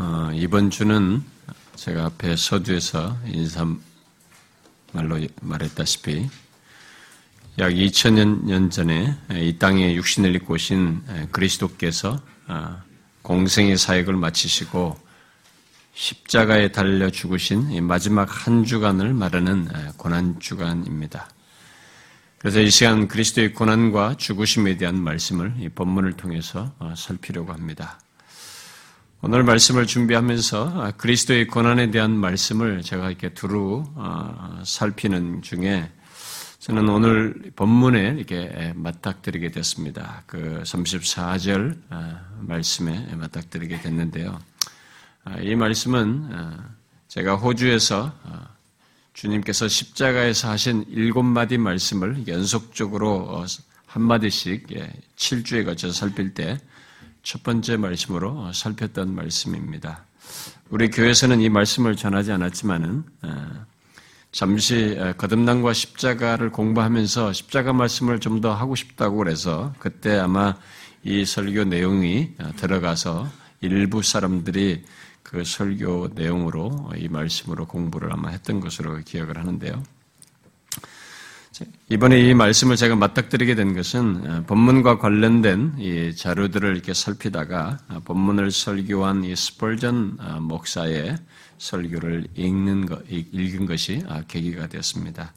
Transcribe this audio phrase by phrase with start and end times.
[0.00, 1.24] 어, 이번 주는
[1.74, 3.80] 제가 앞에 서두에서 인사말로
[5.42, 6.30] 말했다시피
[7.58, 12.80] 약 2000년 전에 이 땅에 육신을 입고 오신 그리스도께서 어,
[13.22, 14.96] 공생의 사역을 마치시고
[15.94, 21.28] 십자가에 달려 죽으신 마지막 한 주간을 말하는 고난 주간입니다.
[22.38, 27.98] 그래서 이 시간 그리스도의 고난과 죽으심에 대한 말씀을 이 본문을 통해서 어, 살피려고 합니다.
[29.20, 35.90] 오늘 말씀을 준비하면서 그리스도의 고난에 대한 말씀을 제가 이렇게 두루 어, 살피는 중에
[36.60, 40.22] 저는 오늘 본문에 이렇게 맞닥뜨리게 됐습니다.
[40.26, 44.38] 그 34절 어, 말씀에 맞닥뜨리게 됐는데요.
[45.42, 46.30] 이 말씀은
[47.08, 48.12] 제가 호주에서
[49.14, 53.44] 주님께서 십자가에서 하신 일곱 마디 말씀을 연속적으로 어,
[53.84, 54.68] 한 마디씩
[55.16, 56.60] 7주에 예, 걸쳐 살필 때
[57.22, 60.04] 첫 번째 말씀으로 어, 살폈던 말씀입니다.
[60.70, 63.66] 우리 교회에서는 이 말씀을 전하지 않았지만은 어,
[64.30, 70.54] 잠시 거듭남과 십자가를 공부하면서 십자가 말씀을 좀 더 하고 싶다고 그래서 그때 아마
[71.02, 73.26] 이 설교 내용이 들어가서
[73.62, 74.84] 일부 사람들이
[75.22, 79.82] 그 설교 내용으로 이 말씀으로 공부를 아마 했던 것으로 기억을 하는데요.
[81.88, 88.00] 이번에 이 말씀을 제가 맞닥뜨리게 된 것은 어, 본문과 관련된 이 자료들을 이렇게 살피다가 어,
[88.04, 91.16] 본문을 설교한 이 스펄전 어, 목사의
[91.58, 95.32] 설교를 읽는 것, 읽은 것이 계기가 되었습니다.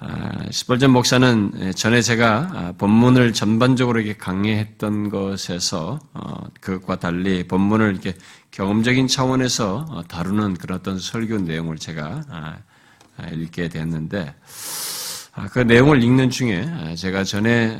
[0.00, 7.46] 아, 스펄전 목사는 예, 전에 제가 아, 본문을 전반적으로 이렇게 강의했던 것에서 어, 그것과 달리
[7.46, 8.14] 본문을 이렇게
[8.50, 12.58] 경험적인 차원에서 어, 다루는 그런 어떤 설교 내용을 제가 아,
[13.32, 14.34] 읽게 됐는데
[15.50, 17.78] 그 내용을 읽는 중에 제가 전에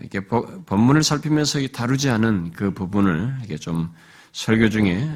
[0.00, 3.92] 이렇게 본문을 살피면서 다루지 않은 그 부분을 이게 좀
[4.32, 5.08] 설교 중에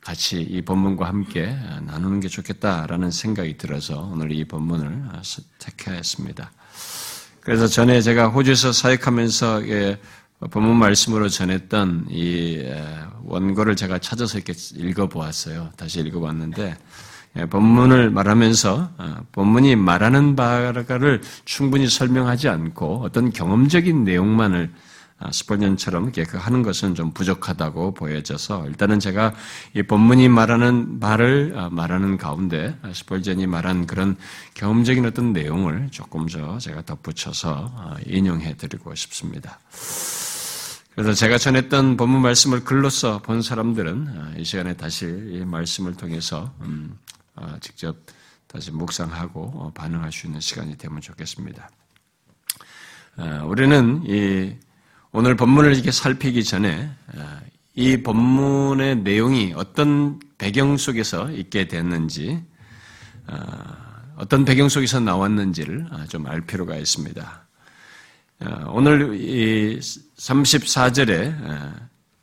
[0.00, 5.04] 같이 이 본문과 함께 나누는 게 좋겠다라는 생각이 들어서 오늘 이 본문을
[5.58, 6.50] 택했습니다.
[7.40, 9.62] 그래서 전에 제가 호주에서 사역하면서
[10.50, 12.66] 본문 말씀으로 전했던 이
[13.24, 15.70] 원고를 제가 찾아서 이렇게 읽어보았어요.
[15.76, 16.76] 다시 읽어봤는데
[17.50, 24.70] 본문을 말하면서 어, 본문이 말하는 바를 충분히 설명하지 않고 어떤 경험적인 내용만을
[25.18, 29.32] 아, 스폴년처럼 이렇게 그 하는 것은 좀 부족하다고 보여져서 일단은 제가
[29.72, 34.16] 이 본문이 말하는 말을 아, 말하는 가운데 스폴전이 말한 그런
[34.54, 39.60] 경험적인 어떤 내용을 조금 더 제가 덧붙여서 아, 인용해 드리고 싶습니다.
[40.94, 46.96] 그래서 제가 전했던 본문 말씀을 글로써 본 사람들은 이 시간에 다시 이 말씀을 통해서 음,
[47.60, 47.96] 직접
[48.46, 51.68] 다시 묵상하고 어, 반응할 수 있는 시간이 되면 좋겠습니다.
[53.46, 54.56] 우리는 이
[55.16, 57.40] 오늘 본문을 이렇게 살피기 전에 어,
[57.74, 62.42] 이 본문의 내용이 어떤 배경 속에서 있게 됐는지,
[63.28, 63.36] 어,
[64.16, 67.46] 어떤 배경 속에서 나왔는지를 어, 좀알 필요가 있습니다.
[68.68, 71.72] 오늘 이 34절에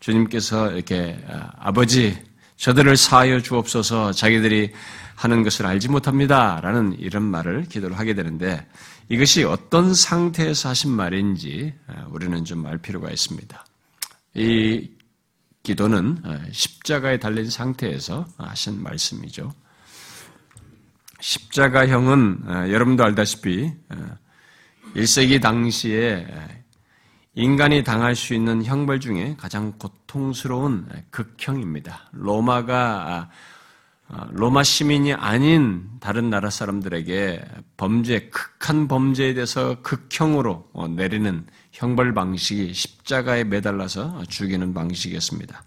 [0.02, 1.18] 주님께서 이렇게
[1.58, 2.22] 아버지
[2.58, 4.74] 저들을 사하여 주옵소서 자기들이
[5.22, 6.60] 하는 것을 알지 못합니다.
[6.62, 8.68] 라는 이런 말을 기도를 하게 되는데
[9.08, 13.66] 이것이 어떤 상태에서 하신 말인지 아, 우리는 좀 알 필요가 있습니다.
[14.34, 14.90] 이
[15.62, 19.54] 기도는 아, 십자가에 달린 상태에서 하신 말씀이죠.
[21.20, 23.72] 십자가형은 아, 여러분도 알다시피
[24.96, 26.26] 1세기 당시에
[27.36, 32.10] 인간이 당할 수 있는 형벌 중에 가장 고통스러운 극형입니다.
[32.12, 33.61] 로마가 어,
[34.32, 37.42] 로마 시민이 아닌 다른 나라 사람들에게
[37.78, 45.64] 범죄, 극한 범죄에 대해서 극형으로 어, 내리는 형벌 방식이 십자가에 매달라서 죽이는 방식이었습니다.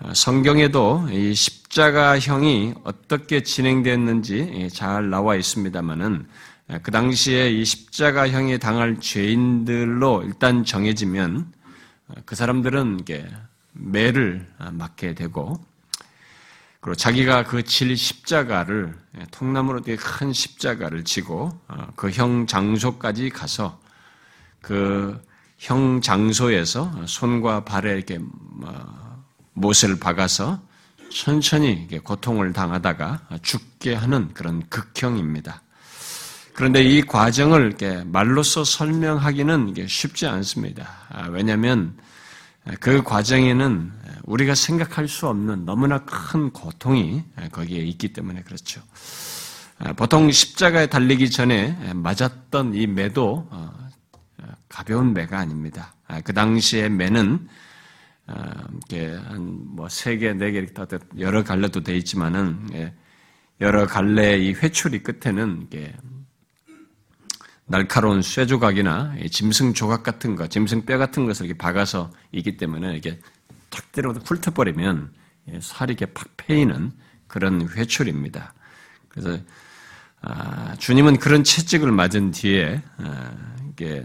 [0.00, 6.28] 어, 성경에도 이 십자가형이 어떻게 진행됐는지 잘 나와 있습니다만은
[6.82, 11.50] 그 당시에 이 십자가형이 당할 죄인들로 일단 정해지면
[12.24, 13.04] 그 사람들은
[13.72, 15.58] 매를 맞게 되고
[16.80, 23.80] 그리고 자기가 그 질 십자가를 예, 통나무로 된큰 십자가를 지고 어, 그형 장소까지 가서
[24.60, 25.28] 그
[25.58, 28.72] 형 장소에서 손과 발에 이렇게 뭐,
[29.54, 30.60] 못을 박아서
[31.10, 35.62] 천천히 고통을 당하다가 죽게 하는 그런 극형입니다.
[36.54, 40.88] 그런데 이 과정을 이렇게 말로써 설명하기는 쉽지 않습니다.
[41.08, 41.96] 아, 왜냐하면
[42.80, 43.92] 그 과정에는
[44.28, 48.82] 우리가 생각할 수 없는 너무나 큰 고통이 거기에 있기 때문에 그렇죠.
[49.96, 53.72] 보통 십자가에 달리기 전에 맞았던 이 매도 어,
[54.68, 55.94] 가벼운 매가 아닙니다.
[56.24, 57.48] 그 당시의 매는
[58.88, 62.94] 이렇게 한뭐 세 개, 네 개, 이렇게 여러 갈래도 돼 있지만은 예,
[63.60, 65.94] 여러 갈래의 이 회초리 끝에는 이게
[67.64, 72.96] 날카로운 쇠 조각이나 짐승 조각 같은 거, 짐승 뼈 같은 것을 이렇게 박아서 있기 때문에
[72.96, 73.18] 이게
[73.70, 75.12] 탁 때려도 훑어버리면
[75.52, 76.92] 예, 살이 이렇게 팍 패이는
[77.26, 78.54] 그런 회초리입니다.
[79.08, 79.38] 그래서
[80.20, 83.30] 아, 주님은 그런 채찍을 맞은 뒤에 아,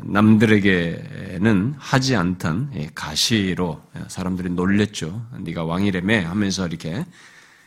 [0.04, 5.26] 남들에게는 하지 않던 가시로 사람들이 놀랬죠.
[5.40, 7.06] 네가 왕이래매 하면서 이렇게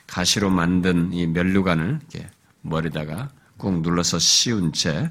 [0.07, 5.11] 가시로 만든 이 멸류관을 이렇게 머리다가 꾹 눌러서 씌운 채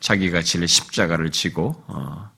[0.00, 2.30] 자기가 질 십자가를 지고 어,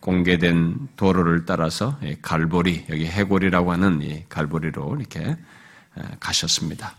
[0.00, 5.36] 공개된 도로를 따라서 갈보리 여기 해골이라고 하는 이 갈보리로 이렇게
[6.20, 6.94] 가셨습니다.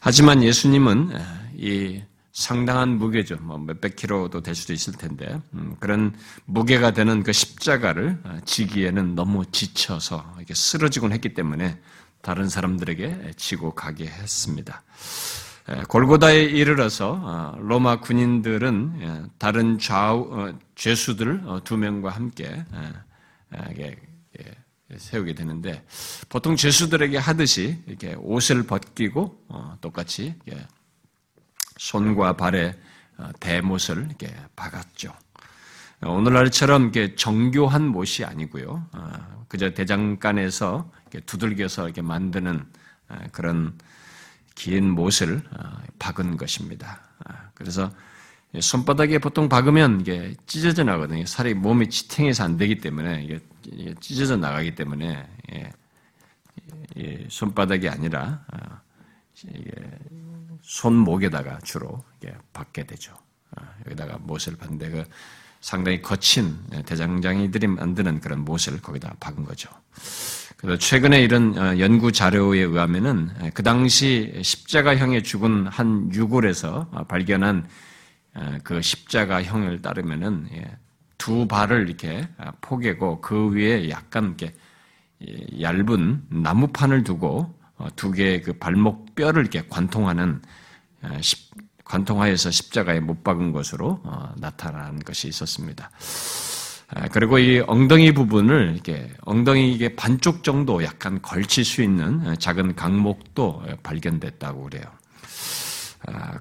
[0.00, 1.10] 하지만 예수님은
[1.56, 2.02] 이
[2.32, 3.36] 상당한 무게죠.
[3.40, 6.14] 뭐 몇백 킬로도 될 수도 있을 텐데 음, 그런
[6.46, 11.78] 무게가 되는 그 십자가를 어, 지기에는 너무 지쳐서 이렇게 쓰러지곤 했기 때문에
[12.22, 14.82] 다른 사람들에게 지고 가게 했습니다.
[15.88, 22.64] 골고다에 이르러서 어, 로마 군인들은 예, 다른 좌우 어, 죄수들 두 명과 함께
[24.96, 25.84] 세우게 되는데
[26.28, 29.46] 보통 죄수들에게 하듯이 이렇게 옷을 벗기고
[29.80, 30.34] 똑같이
[31.80, 32.76] 손과 발에
[33.16, 35.12] 어, 대못을 이렇게 박았죠.
[36.02, 38.86] 오늘날처럼 이렇게 정교한 못이 아니고요.
[38.92, 40.90] 어, 그저 대장간에서
[41.26, 42.64] 두들겨서 이렇게 만드는
[43.08, 43.78] 어, 그런
[44.60, 45.42] 긴 못을
[45.98, 47.00] 박은 것입니다.
[47.54, 47.90] 그래서
[48.60, 51.24] 손바닥에 보통 박으면 이게 찢어져 나거든요.
[51.24, 53.40] 살이 몸이 지탱해서 안 되기 때문에 이게
[54.00, 55.26] 찢어져 나가기 때문에
[57.30, 58.44] 손바닥이 아니라
[60.60, 62.04] 손목에다가 주로
[62.52, 63.16] 받게 되죠.
[63.56, 65.04] 아, 여기다가 못을 받는데 그
[65.62, 69.70] 상당히 거친 대장장이들이 만드는 그런 못을 거기다 박은 거죠.
[70.78, 77.66] 최근에 이런 어, 연구 자료에 의하면은 그 당시 십자가형에 죽은 한 유골에서 발견한
[78.34, 80.64] 어, 그 십자가형을 따르면은 예,
[81.18, 84.54] 두 발을 이렇게 아, 포개고 그 위에 약간 이렇게
[85.60, 90.42] 얇은 나무판을 두고 어, 두 개의 그 발목 뼈를 이렇게 관통하는
[91.84, 95.90] 관통하여서 십자가에 못 박은 것으로 어, 나타난 것이 있었습니다.
[97.12, 103.62] 그리고 이 엉덩이 부분을 이렇게 엉덩이 이게 반쪽 정도 약간 걸칠 수 있는 작은 강목도
[103.82, 104.82] 발견됐다고 그래요.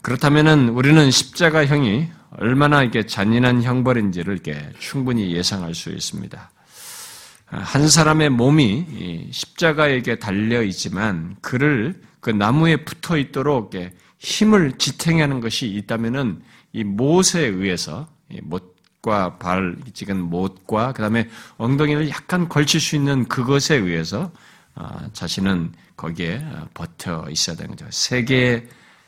[0.01, 6.51] 그렇다면은 우리는 십자가형이 얼마나 이게 잔인한 형벌인지를 이렇게 충분히 예상할 수 있습니다.
[7.45, 13.73] 한 사람의 몸이 십자가에게 달려 있지만 그를 그 나무에 붙어 있도록
[14.19, 16.41] 힘을 지탱하는 것이 있다면은
[16.73, 18.07] 이 못에 의해서
[18.43, 18.68] 못
[19.01, 24.31] 과발 찍은 못과 그 다음에 엉덩이를 약간 걸칠 수 있는 그것에 의해서
[24.75, 27.85] 아, 자신은 거기에 버텨 있어야 되는 거죠.
[27.91, 28.67] 세 개의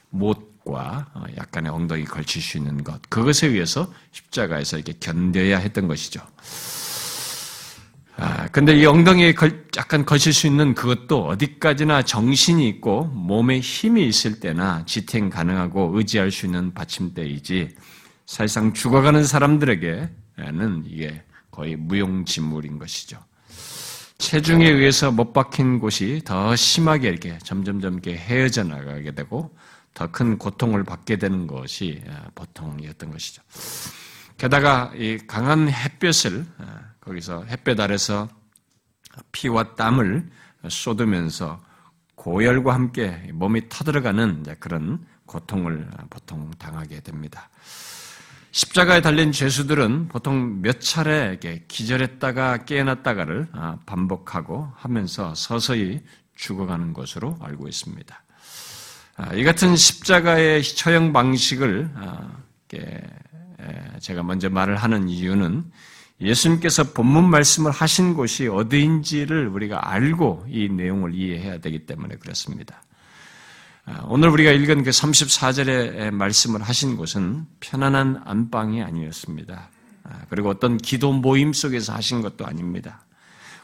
[0.10, 6.22] 못과 어, 약간의 엉덩이 걸칠 수 있는 것 그것에 의해서 십자가에서 이렇게 견뎌야 했던 것이죠.
[8.18, 14.06] 아, 근데 이 엉덩이에 걸, 약간 거칠 수 있는 그것도 어디까지나 정신이 있고 몸에 힘이
[14.08, 17.76] 있을 때나 지탱 가능하고 의지할 수 있는 받침대이지
[18.32, 23.20] 사실상 죽어가는 사람들에게는 이게 거의 무용지물인 것이죠.
[24.20, 29.54] 체중에 의해서 못 박힌 곳이 더 심하게 이렇게 점점점 이렇게 헤어져 나가게 되고
[29.94, 33.42] 더 큰 고통을 받게 되는 것이 아, 보통이었던 것이죠.
[34.38, 38.30] 게다가 이 강한 햇볕을 아, 거기서 햇볕 아래서
[39.34, 40.30] 피와 땀을
[40.70, 41.62] 쏟으면서
[42.16, 47.50] 고열과 함께 몸이 터들어가는 그런 고통을 보통 당하게 됩니다.
[48.52, 56.02] 십자가에 달린 죄수들은 보통 몇 차례 기절했다가 깨어났다가를 아, 반복하고 하면서 서서히
[56.36, 58.24] 죽어가는 것으로 알고 있습니다.
[59.16, 62.32] 아, 이 같은 십자가의 처형 방식을 아,
[64.00, 65.64] 제가 먼저 말을 하는 이유는
[66.20, 72.84] 예수님께서 본문 말씀을 하신 곳이 어디인지를 우리가 알고 이 내용을 이해해야 되기 때문에 그렇습니다.
[73.86, 79.70] 아, 오늘 우리가 읽은 그 34절의 말씀을 하신 곳은 편안한 안방이 아니었습니다.
[80.04, 83.04] 아, 그리고 어떤 기도 모임 속에서 하신 것도 아닙니다.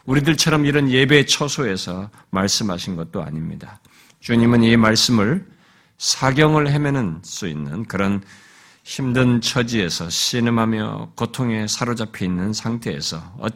[0.05, 3.79] 우리들처럼 이런 예배 처소에서 말씀하신 것도 아닙니다.
[4.21, 5.45] 주님은 이 말씀을
[5.99, 8.23] 사경을 헤매는 수 있는 그런
[8.83, 13.47] 힘든 처지에서 신음하며 고통에 사로잡혀 있는 상태에서 어,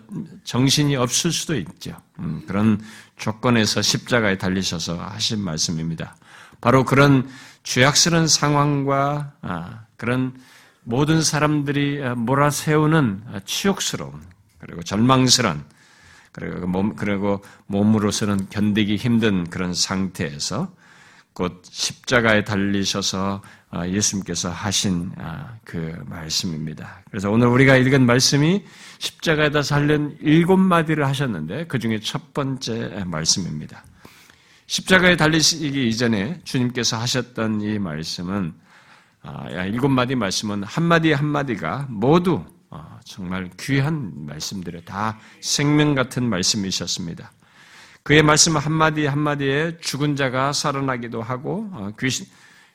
[0.44, 1.96] 정신이 없을 수도 있죠.
[2.20, 2.82] 음, 그런
[3.18, 6.18] 조건에서 십자가에 달리셔서 하신 말씀입니다.
[6.62, 7.28] 바로 그런
[7.64, 10.34] 죄악스러운 상황과 아, 그런
[10.84, 14.14] 모든 사람들이 몰아세우는 치욕스러운
[14.60, 15.64] 그리고 절망스러운
[16.32, 20.74] 그리고 몸 그리고 몸으로서는 견디기 힘든 그런 상태에서
[21.34, 27.02] 곧 십자가에 달리셔서 아, 예수님께서 하신 아, 그 말씀입니다.
[27.10, 28.66] 그래서 오늘 우리가 읽은 말씀이
[29.00, 33.84] 십자가에다 살린 일곱 마디를 하셨는데 그 중에 첫 번째 말씀입니다.
[34.72, 38.54] 십자가에 달리시기 이전에 주님께서 하셨던 이 말씀은
[39.22, 45.94] 아, 일곱 마디 말씀은 한 마디 한 마디가 모두 어, 정말 귀한 말씀들에 다 생명
[45.94, 47.34] 같은 말씀이셨습니다.
[48.04, 52.26] 그의 말씀 한 마디 한 마디에 죽은 자가 살아나기도 하고 어, 귀신,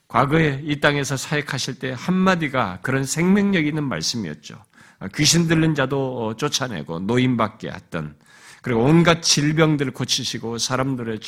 [0.07, 4.63] 과거에 이 땅에서 사역하실 때 한 마디가 그런 생명력 있는 말씀이었죠.
[4.99, 8.17] 어, 귀신 들린 자도 쫓아내고 노인받게 했던
[8.61, 11.21] 그리고 온갖 질병들을 고치시고 사람들을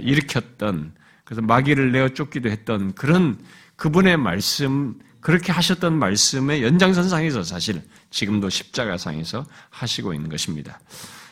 [0.00, 3.38] 일으켰던 그래서 마귀를 내어 쫓기도 했던 그런
[3.76, 10.80] 그분의 말씀 그렇게 하셨던 말씀의 연장선상에서 사실 지금도 십자가상에서 하시고 있는 것입니다.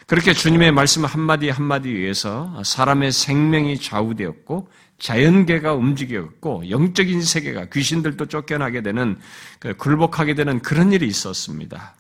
[0.07, 4.69] 그렇게 주님의 말씀 한마디 한마디 위해서 사람의 생명이 좌우되었고
[4.99, 9.19] 자연계가 움직였고 영적인 세계가 귀신들도 쫓겨나게 되는
[9.59, 11.95] 그 굴복하게 되는 그런 일이 있었습니다.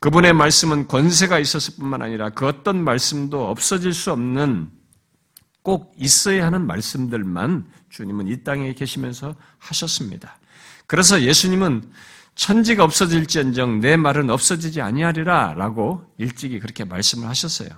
[0.00, 4.70] 그분의 말씀은 권세가 있었을 뿐만 아니라 그 어떤 말씀도 없어질 수 없는
[5.62, 10.38] 꼭 있어야 하는 말씀들만 주님은 이 땅에 계시면서 하셨습니다.
[10.86, 11.90] 그래서 예수님은
[12.34, 17.68] 천지가 없어질지언정 내 말은 없어지지 아니하리라 라고 일찍이 그렇게 말씀을 하셨어요.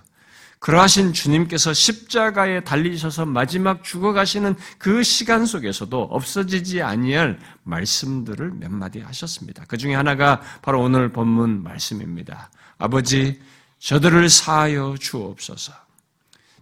[0.61, 9.65] 그러하신 주님께서 십자가에 달리셔서 마지막 죽어가시는 그 시간 속에서도 없어지지 아니할 말씀들을 몇 마디 하셨습니다.
[9.67, 12.49] 그 중에 하나가 바로 오늘 본문 말씀입니다.
[12.79, 13.41] 아버지,
[13.81, 15.73] 저들을 사하여 주옵소서.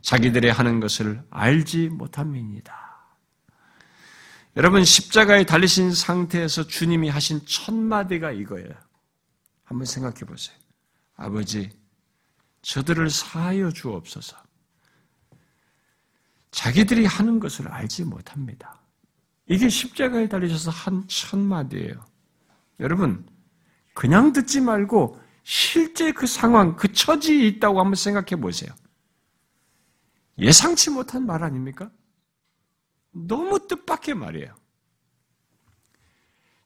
[0.02, 2.78] 자기들의 하는 것을 알지 못함이니다.
[4.56, 8.72] 여러분 십자가에 달리신 상태에서 주님이 하신 첫 마디가 이거예요.
[9.64, 10.56] 한번 생각해 보세요.
[11.16, 11.70] 아버지,
[12.62, 14.36] 저들을 사하여 주옵소서.
[16.50, 18.80] 자기들이 하는 것을 알지 못합니다.
[19.46, 22.04] 이게 십자가에 달리셔서 한 첫 마디예요.
[22.80, 23.24] 여러분,
[23.94, 28.72] 그냥 듣지 말고 실제 그 상황, 그 처지에 있다고 한번 생각해 보세요.
[30.40, 31.90] 예상치 못한 말 아닙니까?
[33.12, 34.54] 너무 뜻밖의 말이에요.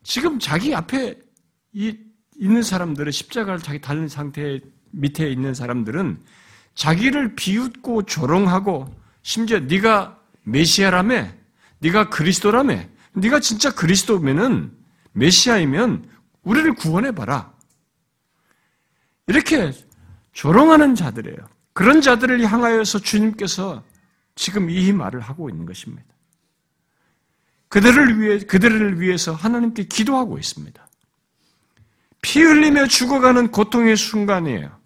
[0.02, 1.18] 지금 자기 앞에
[1.72, 1.98] 이,
[2.36, 6.22] 있는 사람들은 십자가를 자기 달린 상태 밑에 있는 사람들은
[6.74, 11.28] 자기를 비웃고 조롱하고 심지어 네가 메시아라며,
[11.78, 14.76] 네가 그리스도라며, 네가 진짜 그리스도면은
[15.12, 16.08] 메시아이면
[16.42, 17.52] 우리를 구원해 봐라.
[19.26, 19.72] 이렇게
[20.32, 21.53] 조롱하는 자들이에요.
[21.74, 23.82] 그런 자들을 향하여서 주님께서
[24.36, 26.04] 지금 이 말을 하고 있는 것입니다.
[27.68, 30.88] 그들을 위해, 그들을 위해서 하나님께 기도하고 있습니다.
[32.22, 34.78] 피 흘리며 죽어가는 고통의 순간이에요.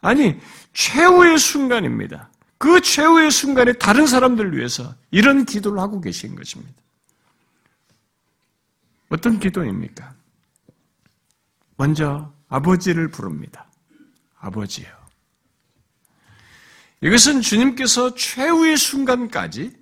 [0.00, 0.40] 아니,
[0.72, 2.30] 최후의 순간입니다.
[2.56, 6.74] 그 최후의 순간에 다른 사람들을 위해서 이런 기도를 하고 계신 것입니다.
[9.10, 10.14] 어떤 기도입니까?
[11.76, 13.66] 먼저 아버지를 부릅니다.
[14.38, 14.97] 아버지요.
[17.00, 19.72] 이것은 주님께서 최후의 순간까지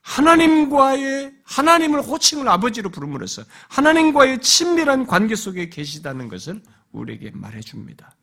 [0.00, 6.62] 하나님과의 하나님을 호칭을 아버지로 부름으로써 하나님과의 친밀한 관계 속에 계시다는 것을
[6.92, 8.14] 우리에게 말해 줍니다.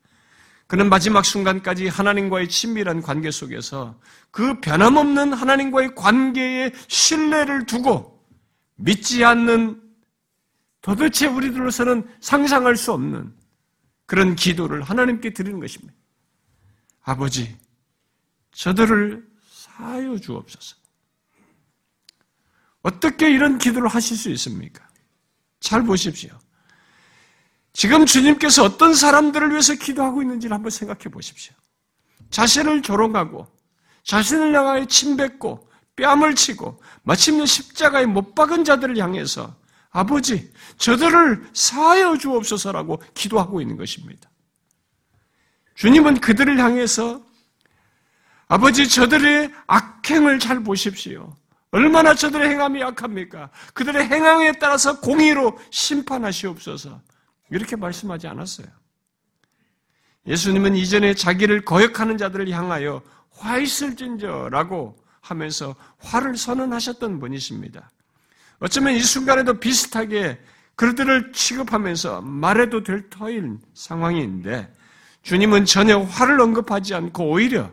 [0.67, 4.00] 그는 마지막 순간까지 하나님과의 친밀한 관계 속에서
[4.32, 8.20] 그 변함없는 하나님과의 관계에 신뢰를 두고
[8.75, 9.79] 믿지 않는
[10.82, 13.34] 도대체 우리들로서는 상상할 수 없는
[14.08, 15.94] 그런 기도를 하나님께 드리는 것입니다.
[17.03, 17.55] 아버지,
[18.55, 20.77] 저들을 사여 주옵소서.
[22.81, 24.88] 어떻게 이런 기도를 하실 수 있습니까?
[25.59, 26.38] 잘 보십시오.
[27.74, 31.53] 지금 주님께서 어떤 사람들을 위해서 기도하고 있는지를 한번 생각해 보십시오.
[32.29, 33.47] 자신을 조롱하고
[34.03, 39.55] 자신을 향하여 침뱉고 뺨을 치고 마침내 십자가에 못 박은 자들을 향해서
[39.89, 44.29] 아버지 저들을 사하여 주옵소서라고 기도하고 있는 것입니다.
[45.75, 47.25] 주님은 그들을 향해서
[48.47, 51.35] 아버지 저들의 악행을 잘 보십시오.
[51.71, 53.49] 얼마나 저들의 행함이 약합니까?
[53.73, 57.01] 그들의 행함에 따라서 공의로 심판하시옵소서.
[57.49, 58.67] 이렇게 말씀하지 않았어요.
[60.27, 67.91] 예수님은 이전에 자기를 거역하는 자들을 향하여 화 있을진저라고 하면서 화를 선언하셨던 분이십니다.
[68.59, 70.39] 어쩌면 이 순간에도 비슷하게
[70.75, 74.73] 그들을 취급하면서 말해도 될 터인 상황인데
[75.23, 77.71] 주님은 전혀 화를 언급하지 않고 오히려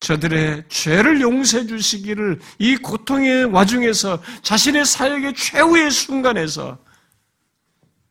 [0.00, 6.78] 저들의 죄를 용서해 주시기를 이 고통의 와중에서 자신의 사역의 최후의 순간에서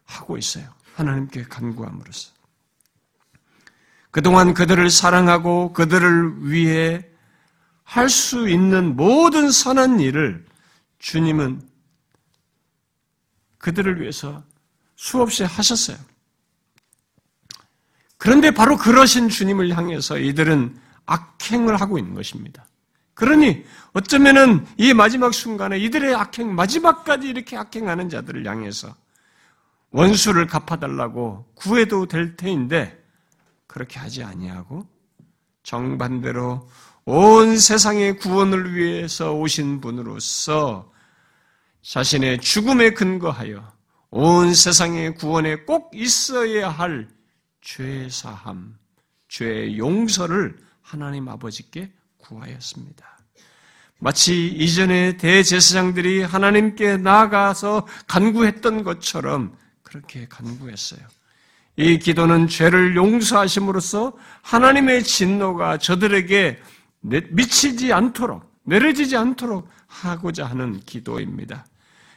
[0.05, 0.69] 하고 있어요.
[0.93, 2.31] 하나님께 간구함으로써.
[4.11, 7.05] 그동안 그들을 사랑하고 그들을 위해
[7.83, 10.45] 할 수 있는 모든 선한 일을
[10.99, 11.67] 주님은
[13.57, 14.43] 그들을 위해서
[14.95, 15.97] 수없이 하셨어요.
[18.17, 20.79] 그런데 바로 그러신 주님을 향해서 이들은
[21.09, 22.65] 악행을 하고 있는 것입니다.
[23.13, 28.95] 그러니 어쩌면은 이 마지막 순간에 이들의 악행, 마지막까지 이렇게 악행하는 자들을 향해서
[29.91, 32.97] 원수를 갚아달라고 구해도 될 테인데
[33.67, 34.87] 그렇게 하지 아니하고
[35.63, 36.69] 정반대로
[37.05, 40.91] 온 세상의 구원을 위해서 오신 분으로서
[41.81, 43.73] 자신의 죽음에 근거하여
[44.11, 47.19] 온 세상의 구원에 꼭 있어야 할
[47.61, 48.77] 죄 사함,
[49.27, 50.57] 죄 용서를
[50.89, 53.19] 하나님 아버지께 구하였습니다.
[53.99, 61.01] 마치 이전에 대제사장들이 하나님께 나아가서 간구했던 것처럼 그렇게 간구했어요.
[61.75, 66.59] 이 기도는 죄를 용서하심으로써 하나님의 진노가 저들에게
[67.01, 71.67] 미치지 않도록, 내려지지 않도록 하고자 하는 기도입니다.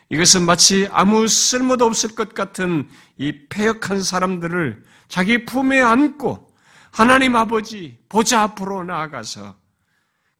[0.09, 2.89] 이것은 마치 아무 쓸모도 없을 것 같은
[3.19, 6.52] 이 폐역한 사람들을 자기 품에 안고
[6.93, 9.57] 하나님 아버지 보좌 앞으로 나아가서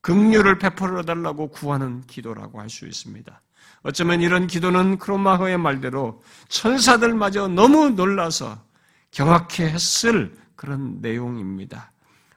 [0.03, 3.41] 긍휼을 베풀어 달라고 구하는 기도라고 할 수 있습니다.
[3.83, 8.63] 어쩌면 이런 기도는 크로마허의 말대로 천사들마저 너무 놀라서
[9.11, 11.91] 경악해 했을 그런 내용입니다.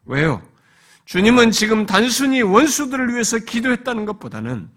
[0.06, 0.42] 왜요?
[1.06, 4.70] 주님은 지금 단순히 원수들을 위해서 기도했다는 것보다는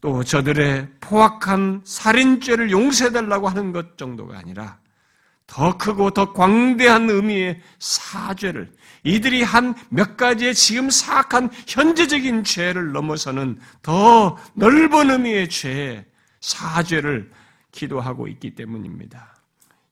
[0.00, 4.78] 또 저들의 포악한 살인죄를 용서해달라고 하는 것 정도가 아니라
[5.50, 13.58] 더 크고 더 광대한 의미의 사죄를 이들이 한 몇 가지의 지금 사악한 현재적인 죄를 넘어서는
[13.82, 16.06] 더 넓은 의미의 죄,
[16.40, 17.32] 사죄를
[17.72, 19.34] 기도하고 있기 때문입니다.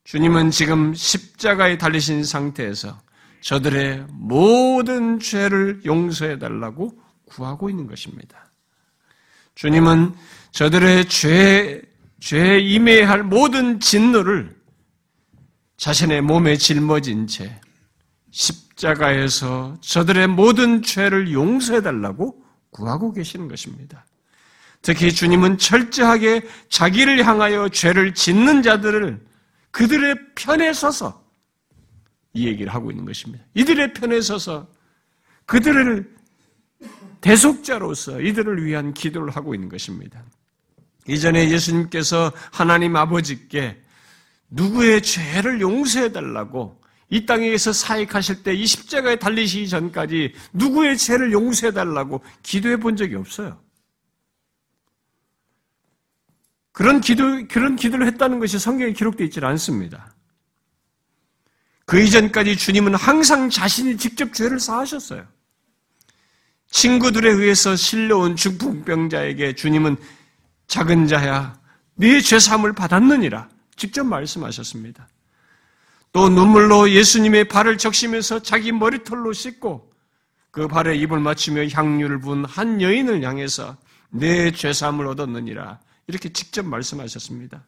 [0.04, 2.96] 주님은 지금 십자가에 달리신 상태에서
[3.40, 6.92] 저들의 모든 죄를 용서해 달라고
[7.24, 8.50] 구하고 있는 것입니다.
[9.56, 10.14] 주님은
[10.52, 11.82] 저들의 죄,
[12.20, 14.57] 죄에 임해야 할 모든 진노를
[15.78, 17.58] 자신의 몸에 짊어진 채
[18.30, 24.04] 십자가에서 저들의 모든 죄를 용서해달라고 구하고 계시는 것입니다.
[24.82, 29.24] 특히 주님은 철저하게 자기를 향하여 죄를 짓는 자들을
[29.70, 31.24] 그들의 편에 서서
[32.34, 33.44] 이 얘기를 하고 있는 것입니다.
[33.54, 34.68] 이들의 편에 서서
[35.46, 36.16] 그들을
[37.20, 40.22] 대속자로서 이들을 위한 기도를 하고 있는 것입니다.
[41.08, 43.80] 이전에 예수님께서 하나님 아버지께
[44.50, 46.80] 누구의 죄를 용서해 달라고
[47.10, 53.16] 이 땅에서 사역하실 때 이 십자가에 달리시기 전까지 누구의 죄를 용서해 달라고 기도해 본 적이
[53.16, 53.60] 없어요.
[56.72, 60.14] 그런 기도, 그런 기도를 했다는 것이 성경에 기록되어 있지 않습니다.
[61.86, 65.26] 그 이전까지 주님은 항상 자신이 직접 죄를 사하셨어요.
[66.70, 69.96] 친구들에 의해서 실려온 중풍병자에게 주님은
[70.66, 71.58] 작은 자야,
[71.94, 75.08] 네 죄 사함을 받았느니라 직접 말씀하셨습니다.
[76.12, 79.90] 또 눈물로 예수님의 발을 적시면서 자기 머리털로 씻고
[80.50, 83.76] 그 발에 입을 맞추며 향유를 부은 한 여인을 향해서
[84.10, 87.64] 내 죄사함을 얻었느니라 이렇게 직접 말씀하셨습니다.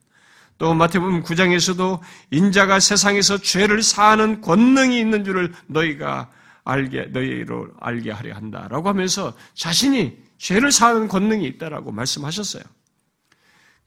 [0.59, 6.31] 또 마태복음 9장에서도 인자가 세상에서 죄를 사하는 권능이 있는 줄을 너희가
[6.65, 12.63] 알게 너희로 알게 하려 한다라고 하면서 자신이 죄를 사하는 권능이 있다라고 말씀하셨어요.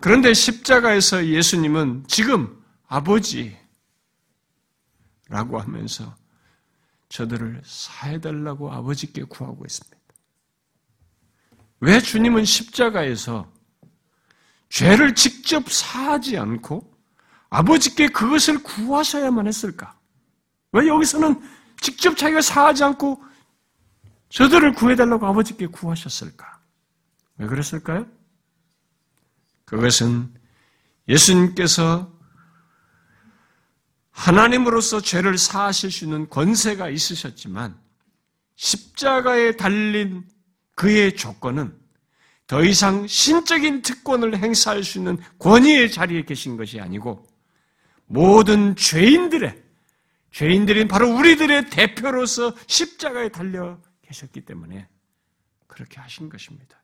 [0.03, 3.57] 그런데 십자가에서 예수님은 지금 아버지
[5.29, 6.13] 라고 하면서
[7.07, 9.97] 저들을 사해달라고 아버지께 구하고 있습니다.
[11.79, 13.49] 왜 주님은 십자가에서
[14.67, 16.93] 죄를 직접 사하지 않고
[17.49, 19.97] 아버지께 그것을 구하셔야만 했을까?
[20.73, 21.41] 왜 여기서는
[21.79, 23.23] 직접 자기가 사하지 않고
[24.27, 26.59] 저들을 구해달라고 아버지께 구하셨을까?
[27.37, 28.05] 왜 그랬을까요?
[29.73, 30.31] 그것은
[31.07, 32.13] 예수님께서
[34.11, 37.75] 하나님으로서 죄를 사하실 수 있는 권세가 있으셨지만
[38.55, 40.27] 십자가에 달린
[40.75, 41.75] 그의 조건은
[42.45, 47.25] 더 이상 신적인 특권을 행사할 수 있는 권위의 자리에 계신 것이 아니고
[48.05, 49.59] 모든 죄인들의
[50.29, 54.87] 죄인들인 바로 우리들의 대표로서 십자가에 달려 계셨기 때문에
[55.65, 56.77] 그렇게 하신 것입니다.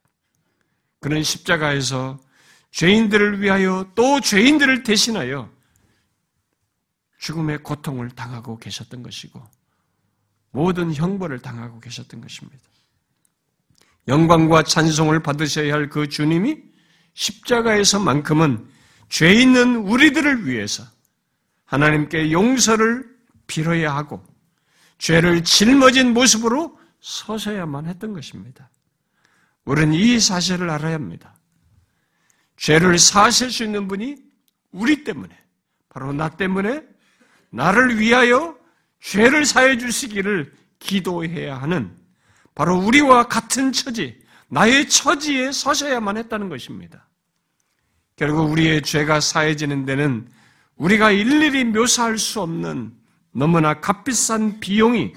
[1.00, 2.20] 그는 십자가에서
[2.72, 5.50] 죄인들을 위하여 또 죄인들을 대신하여
[7.20, 9.44] 죽음의 고통을 당하고 계셨던 것이고
[10.52, 12.64] 모든 형벌을 당하고 계셨던 것입니다.
[14.08, 16.58] 영광과 찬송을 받으셔야 할 그 주님이
[17.14, 18.70] 십자가에서만큼은
[19.10, 20.84] 죄 있는 우리들을 위해서
[21.66, 23.06] 하나님께 용서를
[23.48, 24.24] 빌어야 하고
[24.98, 28.70] 죄를 짊어진 모습으로 서셔야만 했던 것입니다.
[29.66, 31.36] 우리는 이 사실을 알아야 합니다.
[32.60, 34.18] 죄를 사실 수 있는 분이
[34.72, 35.36] 우리 때문에,
[35.88, 36.84] 바로 나 때문에
[37.50, 38.58] 나를 위하여
[39.02, 41.96] 죄를 사해 주시기를 기도해야 하는
[42.54, 47.08] 바로 우리와 같은 처지, 나의 처지에 서셔야만 했다는 것입니다.
[48.18, 50.28] 결국 우리의 죄가 사해지는 데는
[50.76, 52.94] 우리가 일일이 묘사할 수 없는
[53.32, 55.14] 너무나 값비싼 비용이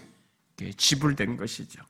[0.76, 1.82] 지불된 것이죠.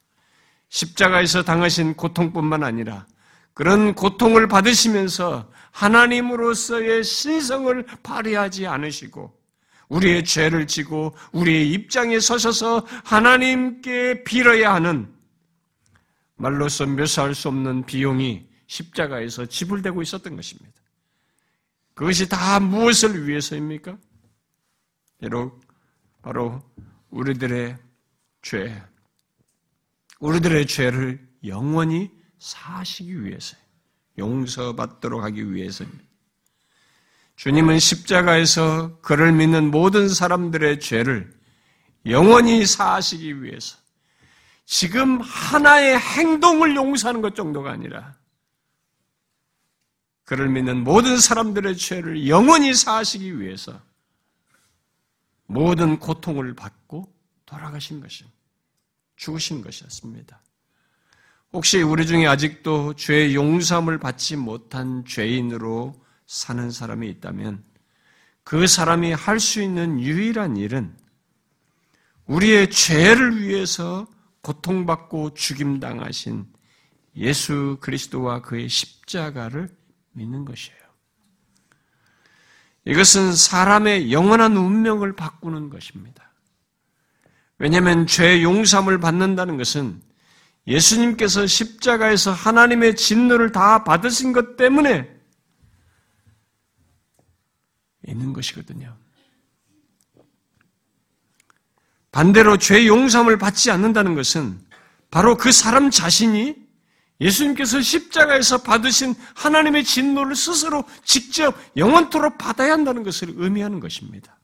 [0.70, 3.06] 십자가에서 당하신 고통뿐만 아니라
[3.54, 9.38] 그런 고통을 받으시면서 하나님으로서의 신성을 발휘하지 않으시고
[9.88, 15.12] 우리의 죄를 지고 우리의 입장에 서셔서 하나님께 빌어야 하는
[16.36, 20.72] 말로서 묘사할 수 없는 비용이 십자가에서 지불되고 있었던 것입니다.
[21.94, 23.98] 그것이 다 무엇을 위해서입니까?
[25.20, 25.60] 바로,
[26.22, 26.62] 바로
[27.10, 27.76] 우리들의
[28.40, 28.82] 죄,
[30.20, 32.10] 우리들의 죄를 영원히
[32.42, 33.60] 사시기 위해서요.
[34.18, 36.02] 용서받도록 하기 위해서입니다.
[37.36, 41.32] 주님은 십자가에서 그를 믿는 모든 사람들의 죄를
[42.06, 43.78] 영원히 사하시기 위해서
[44.64, 48.16] 지금 하나의 행동을 용서하는 것 정도가 아니라
[50.24, 53.80] 그를 믿는 모든 사람들의 죄를 영원히 사하시기 위해서
[55.46, 57.12] 모든 고통을 받고
[57.46, 58.24] 돌아가신 것이
[59.16, 60.40] 죽으신 것이었습니다.
[61.52, 65.94] 혹시 우리 중에 아직도 죄 용서함을 받지 못한 죄인으로
[66.26, 67.62] 사는 사람이 있다면
[68.42, 70.96] 그 사람이 할 수 있는 유일한 일은
[72.26, 74.06] 우리의 죄를 위해서
[74.40, 76.46] 고통받고 죽임당하신
[77.16, 79.68] 예수 그리스도와 그의 십자가를
[80.12, 80.78] 믿는 것이에요.
[82.86, 86.32] 이것은 사람의 영원한 운명을 바꾸는 것입니다.
[87.58, 90.02] 왜냐하면 죄 용서함을 받는다는 것은
[90.66, 95.10] 예수님께서 십자가에서 하나님의 진노를 다 받으신 것 때문에
[98.06, 98.96] 있는 것이거든요.
[102.10, 104.60] 반대로 죄 용서함을 받지 않는다는 것은
[105.10, 106.54] 바로 그 사람 자신이
[107.20, 114.38] 예수님께서 십자가에서 받으신 하나님의 진노를 스스로 직접 영원토록 받아야 한다는 것을 의미하는 것입니다.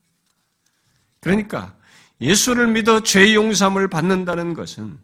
[1.20, 1.76] 그러니까
[2.20, 4.98] 예수를 믿어 죄 용서함을 받는다는 것은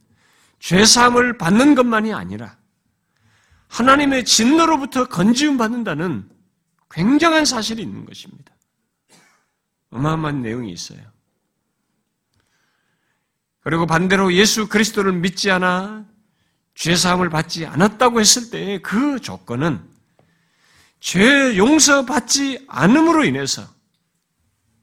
[0.58, 2.56] 죄 사함을 받는 것만이 아니라
[3.68, 6.28] 하나님의 진노로부터 건지움 받는다는
[6.90, 8.54] 굉장한 사실이 있는 것입니다.
[9.90, 11.00] 어마어마한 내용이 있어요.
[13.60, 16.04] 그리고 반대로 예수 그리스도를 믿지 않아
[16.74, 19.80] 죄사함을 받지 않았다고 했을 때그 조건은
[21.00, 23.66] 죄 용서받지 않음으로 인해서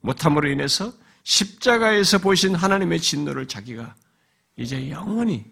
[0.01, 3.95] 못함으로 인해서 십자가에서 보신 하나님의 진노를 자기가
[4.55, 5.50] 이제 영원히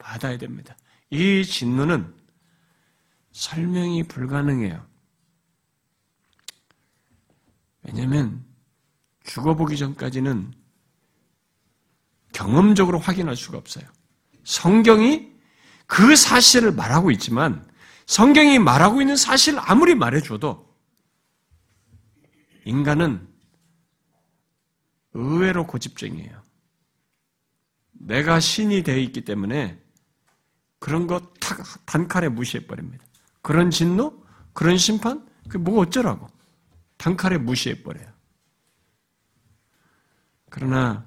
[0.00, 0.76] 받아야 됩니다.
[1.10, 2.12] 이 진노는
[3.30, 4.84] 설명이 불가능해요.
[7.82, 8.44] 왜냐하면
[9.24, 10.52] 죽어보기 전까지는
[12.32, 13.84] 경험적으로 확인할 수가 없어요.
[14.44, 15.30] 성경이
[15.86, 17.68] 그 사실을 말하고 있지만
[18.06, 20.68] 성경이 말하고 있는 사실 아무리 말해줘도
[22.64, 23.28] 인간은
[25.12, 26.42] 의외로 고집쟁이에요.
[27.92, 29.79] 내가 신이 되어 있기 때문에
[30.80, 31.20] 그런 거
[31.84, 33.04] 단칼에 무시해버립니다.
[33.42, 34.24] 그런 진노?
[34.52, 35.24] 그런 심판?
[35.44, 36.26] 그게 뭐 어쩌라고.
[36.96, 38.06] 단칼에 무시해버려요.
[40.48, 41.04] 그러나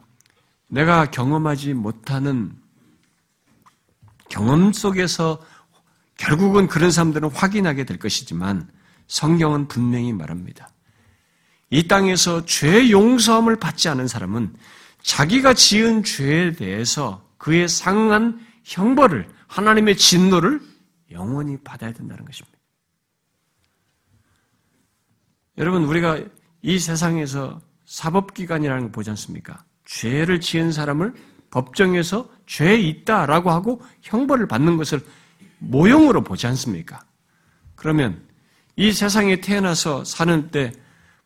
[0.67, 2.55] 내가 경험하지 못하는
[4.29, 5.43] 경험 속에서
[6.17, 8.69] 결국은 그런 사람들은 확인하게 될 것이지만
[9.07, 10.69] 성경은 분명히 말합니다.
[11.69, 14.55] 이 땅에서 죄 용서함을 받지 않은 사람은
[15.01, 20.61] 자기가 지은 죄에 대해서 그에 상응한 형벌을 하나님의 진노를
[21.11, 22.57] 영원히 받아야 된다는 것입니다.
[25.59, 26.19] 여러분 우리가
[26.63, 29.63] 이 세상에서 사법기관이라는 거 보지 않습니까?
[29.85, 31.13] 죄를 지은 사람을
[31.51, 35.05] 법정에서 죄 있다라고 하고 형벌을 받는 것을
[35.59, 37.01] 모형으로 보지 않습니까?
[37.75, 38.27] 그러면
[38.75, 40.71] 이 세상에 태어나서 사는 때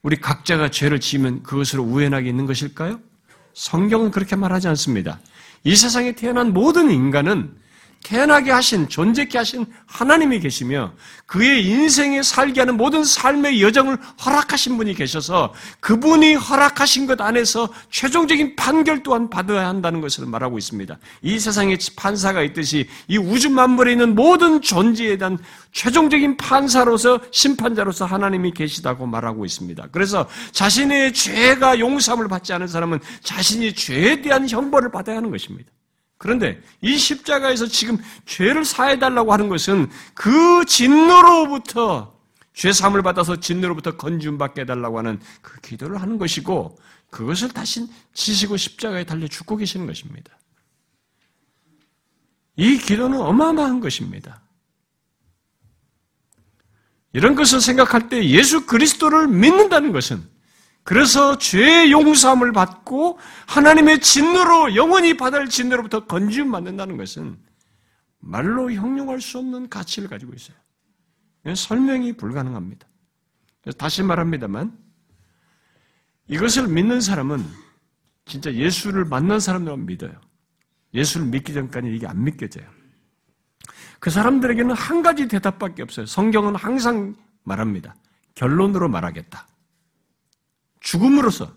[0.02, 3.00] 우리 각자가 죄를 지으면 그것으로 우연하게 있는 것일까요?
[3.54, 5.22] 성경은 그렇게 말하지 않습니다.
[5.64, 7.67] 이 세상에 태어난 모든 인간은
[8.08, 10.94] 태어나게 하신, 존재케 하신 하나님이 계시며
[11.26, 18.56] 그의 인생에 살게 하는 모든 삶의 여정을 허락하신 분이 계셔서 그분이 허락하신 것 안에서 최종적인
[18.56, 20.98] 판결 또한 받아야 한다는 것을 말하고 있습니다.
[21.22, 25.38] 이 세상에 판사가 있듯이 이 우주 만물에 있는 모든 존재에 대한
[25.74, 29.90] 최종적인 판사로서 심판자로서 하나님이 계시다고 말하고 있습니다.
[29.92, 35.70] 그래서 자신의 죄가 용서함을 받지 않은 사람은 자신이 죄에 대한 형벌을 받아야 하는 것입니다.
[36.18, 42.18] 그런데 이 십자가에서 지금 죄를 사해달라고 하는 것은 그 진노로부터
[42.54, 46.78] 죄 사함을 받아서 진노로부터 건지받게 해달라고 하는 그 기도를 하는 것이고
[47.12, 50.38] 그것을 다시 지시고 십자가에 달려 죽고 계시는 것입니다.
[52.56, 54.42] 이 기도는 어마어마한 것입니다.
[57.14, 60.28] 이런 것을 생각할 때 예수 그리스도를 믿는다는 것은
[60.88, 67.38] 그래서 죄의 용서함을 받고 하나님의 진노로 영원히 받을 진노로부터 건지움 받는다는 것은
[68.20, 70.56] 말로 형용할 수 없는 가치를 가지고 있어요.
[71.54, 72.88] 설명이 불가능합니다.
[73.78, 74.78] 다시 말합니다만
[76.30, 77.46] 이것을 믿는 사람은
[78.24, 80.14] 진짜 예수를 만난 사람들만 믿어요.
[80.94, 82.66] 예수를 믿기 전까지 이게 안 믿겨져요.
[84.00, 86.06] 그 사람들에게는 한 가지 대답밖에 없어요.
[86.06, 87.94] 성경은 항상 말합니다.
[88.36, 89.48] 결론으로 말하겠다.
[90.80, 91.54] 죽음으로써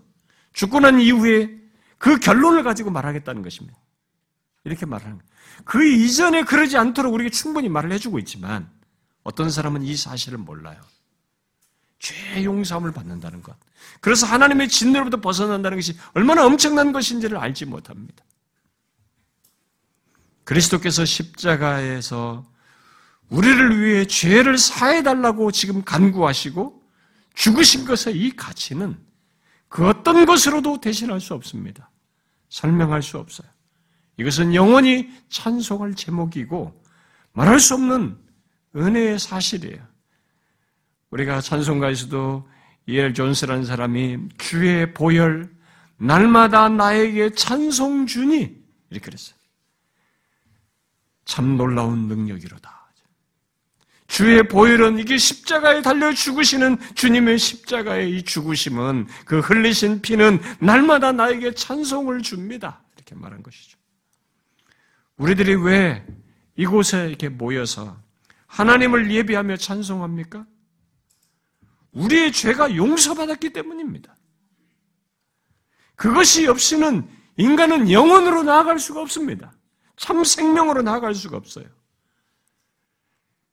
[0.52, 1.58] 죽고 난 이후에
[1.98, 3.78] 그 결론을 가지고 말하겠다는 것입니다.
[4.64, 5.20] 이렇게 말하는.
[5.64, 8.70] 그 이전에 그러지 않도록 우리가 충분히 말을 해주고 있지만
[9.22, 10.80] 어떤 사람은 이 사실을 몰라요.
[11.98, 13.54] 죄 용서함을 받는다는 것.
[14.00, 18.24] 그래서 하나님의 진노로부터 벗어난다는 것이 얼마나 엄청난 것인지를 알지 못합니다.
[20.44, 22.44] 그리스도께서 십자가에서
[23.28, 26.82] 우리를 위해 죄를 사해달라고 지금 간구하시고
[27.34, 28.98] 죽으신 것의 이 가치는
[29.70, 31.90] 그 어떤 것으로도 대신할 수 없습니다.
[32.48, 33.48] 설명할 수 없어요.
[34.18, 36.82] 이것은 영원히 찬송할 제목이고
[37.32, 38.18] 말할 수 없는
[38.74, 39.80] 은혜의 사실이에요.
[41.10, 42.48] 우리가 찬송가에서도
[42.86, 45.48] 이엘 존스라는 사람이 주의 보혈
[45.98, 49.38] 날마다 나에게 찬송 주니 이렇게 그랬어요.
[51.24, 52.79] 참 놀라운 능력이로다.
[54.10, 61.54] 주의 보혈은 이게 십자가에 달려 죽으시는 주님의 십자가의 이 죽으심은 그 흘리신 피는 날마다 나에게
[61.54, 62.82] 찬송을 줍니다.
[62.96, 63.78] 이렇게 말한 것이죠.
[65.16, 66.04] 우리들이 왜
[66.56, 67.96] 이곳에 이렇게 모여서
[68.48, 70.44] 하나님을 예비하며 찬송합니까?
[71.92, 74.16] 우리의 죄가 용서받았기 때문입니다.
[75.94, 79.52] 그것이 없이는 인간은 영원으로 나아갈 수가 없습니다.
[79.96, 81.66] 참 생명으로 나아갈 수가 없어요.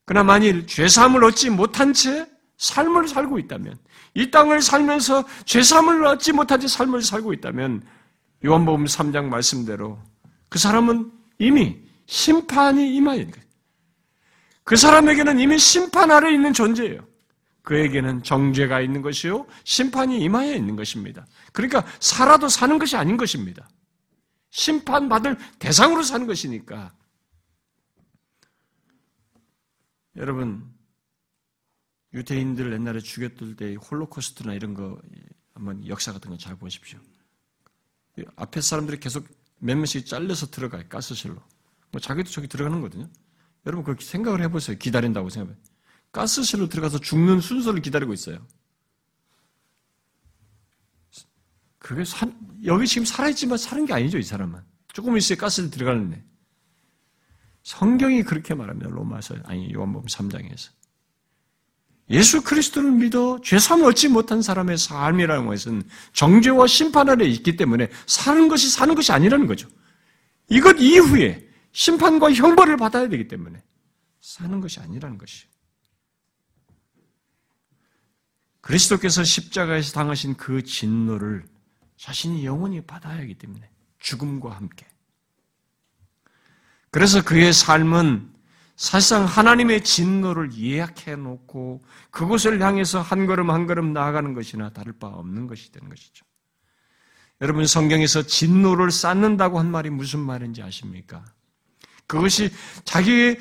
[0.08, 2.26] 그러나 만일 죄사함을 얻지 못한 채
[2.58, 3.78] 삶을 살고 있다면,
[4.14, 7.84] 이 땅을 살면서 죄사함을 얻지 못한 채 삶을 살고 있다면,
[8.46, 10.00] 요한복음 3장 말씀대로
[10.48, 12.96] 그 사람은 이미 심판이
[13.32, 13.48] 거예요.
[14.64, 17.06] 그 사람에게는 이미 심판 아래 있는 존재예요.
[17.64, 21.26] 그에게는 정죄가 있는 것이요, 심판이 임하여 있는 것입니다.
[21.52, 23.68] 그러니까 살아도 사는 것이 아닌 것입니다.
[24.52, 26.94] 심판받을 대상으로 사는 것이니까
[30.18, 30.68] 여러분
[32.14, 35.00] 유대인들 옛날에 죽였을 때 홀로코스트나 이런 거
[35.54, 37.00] 한번 역사 같은 거 잘 보십시오.
[38.36, 39.28] 앞에 사람들이 계속
[39.60, 41.36] 몇 명씩 잘려서 들어가요 가스실로.
[41.92, 43.10] 뭐 자기도 저기 들어가는 거거든요.
[43.66, 44.78] 여러분 그렇게 생각을 해보세요.
[44.78, 45.58] 기다린다고 생각해.
[46.12, 48.46] 가스실로 들어가서 죽는 순서를 기다리고 있어요.
[51.78, 54.62] 그게 산, 여기 지금 살아있지만 사는 게 아니죠, 이 사람은.
[54.94, 56.24] 조금 있어야 가스실 들어가는데.
[57.68, 58.90] 성경이 그렇게 말합니다.
[58.90, 60.70] 로마서 아니 요한복음 3장에서.
[62.10, 68.48] 예수 그리스도를 믿어 죄사함을 얻지 못한 사람의 삶이라는 것은 정죄와 심판 아래 있기 때문에 사는
[68.48, 69.68] 것이 사는 것이 아니라는 거죠.
[70.50, 73.62] 이것 이후에 심판과 형벌을 받아야 되기 때문에
[74.22, 75.50] 사는 것이 아니라는 것이죠.
[78.62, 81.46] 그리스도께서 십자가에서 당하신 그 진노를
[81.98, 84.88] 자신이 영원히 받아야 하기 때문에 죽음과 함께
[86.92, 88.30] 그래서 그의 삶은
[88.76, 95.08] 사실상 하나님의 진노를 예약해 놓고 그곳을 향해서 한 걸음 한 걸음 나아가는 것이나 다를 바
[95.08, 96.26] 없는 것이 되는 것이죠.
[97.42, 101.26] 여러분 성경에서 진노를 쌓는다고 한 말이 무슨 말인지 아십니까?
[102.06, 102.52] 그것이
[102.84, 103.40] 자기의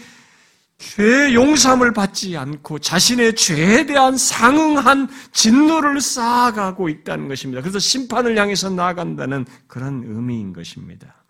[0.79, 7.63] 죄 용서함을 받지 않고 자신의 죄에 대한 상응한 진노를 쌓아가고 있다는 것입니다.
[7.63, 11.26] 그래서 심판을 향해서 나아간다는 그런 의미인 것입니다.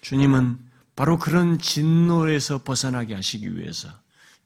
[0.00, 0.58] 주님은
[0.96, 3.88] 바로 그런 진노에서 벗어나게 하시기 위해서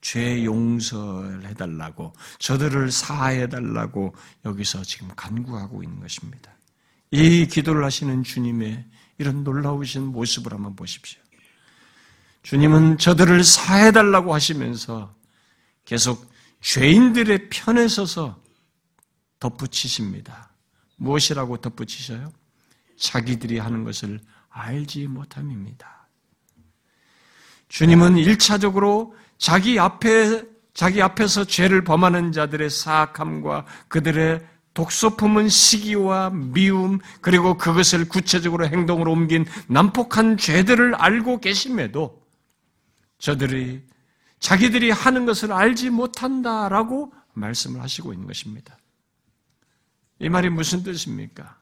[0.01, 6.53] 죄 용서를 해달라고 저들을 사해달라고 여기서 지금 간구하고 있는 것입니다.
[7.11, 8.85] 이 기도를 하시는 주님의
[9.19, 11.21] 이런 놀라우신 모습을 한번 보십시오.
[12.43, 15.15] 주님은 저들을 사해달라고 하시면서
[15.85, 18.41] 계속 죄인들의 편에 서서
[19.38, 20.51] 덧붙이십니다.
[20.97, 22.33] 무엇이라고 덧붙이셔요?
[22.99, 24.21] 자기들이 하는 것을
[24.53, 26.09] 알지 못함입니다.
[27.69, 36.99] 주님은 1차적으로 자기 앞에, 자기 앞에서 죄를 범하는 자들의 사악함과 그들의 독소 품은 시기와 미움,
[37.21, 42.23] 그리고 그것을 구체적으로 행동으로 옮긴 난폭한 죄들을 알고 계심에도
[43.19, 43.83] 저들이
[44.38, 48.77] 자기들이 하는 것을 알지 못한다라고 말씀을 하시고 있는 것입니다.
[50.19, 51.62] 이 말이 무슨 뜻입니까?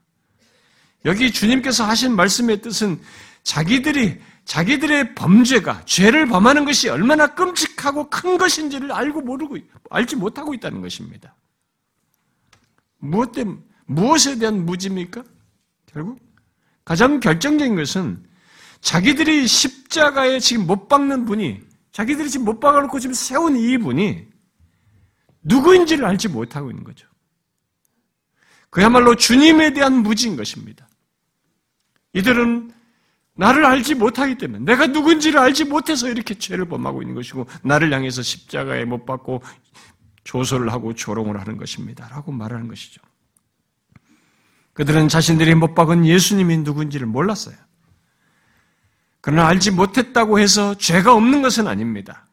[1.05, 3.01] 여기 주님께서 하신 말씀의 뜻은
[3.43, 9.57] 자기들이 자기들의 범죄가 죄를 범하는 것이 얼마나 끔찍하고 큰 것인지를 알고 모르고
[9.91, 11.35] 알지 못하고 있다는 것입니다.
[12.99, 13.45] 무엇 때
[13.87, 15.23] 무엇에 대한 무지입니까?
[15.87, 16.21] 결국
[16.85, 18.25] 가장 결정적인 것은
[18.81, 21.61] 자기들이 십자가에 지금 못 박는 분이
[21.93, 24.27] 자기들이 지금 못 박아놓고 지금 세운 이 분이
[25.43, 27.07] 누구인지를 알지 못하고 있는 거죠.
[28.71, 30.89] 그야말로 주님에 대한 무지인 것입니다.
[32.13, 32.73] 이들은
[33.35, 38.23] 나를 알지 못하기 때문에 내가 누군지를 알지 못해서 이렇게 죄를 범하고 있는 것이고 나를 향해서
[38.23, 39.43] 십자가에 못 박고
[40.25, 42.09] 조소를 하고 조롱을 하는 것입니다.
[42.09, 43.01] 라고 말하는 것이죠.
[44.75, 47.57] 그들은 자신들이 못 박은 예수님이 누군지를 몰랐어요.
[49.21, 52.27] 그러나 알지 못했다고 해서 죄가 없는 것은 아닙니다.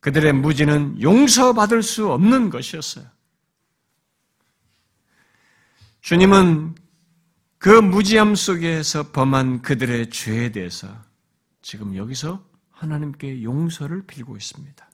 [0.00, 3.04] 그들의 무지는 용서받을 수 없는 것이었어요.
[6.00, 6.76] 주님은
[7.66, 10.86] 그 무지함 속에서 범한 그들의 죄에 대해서
[11.62, 14.88] 지금 여기서 하나님께 용서를 빌고 있습니다.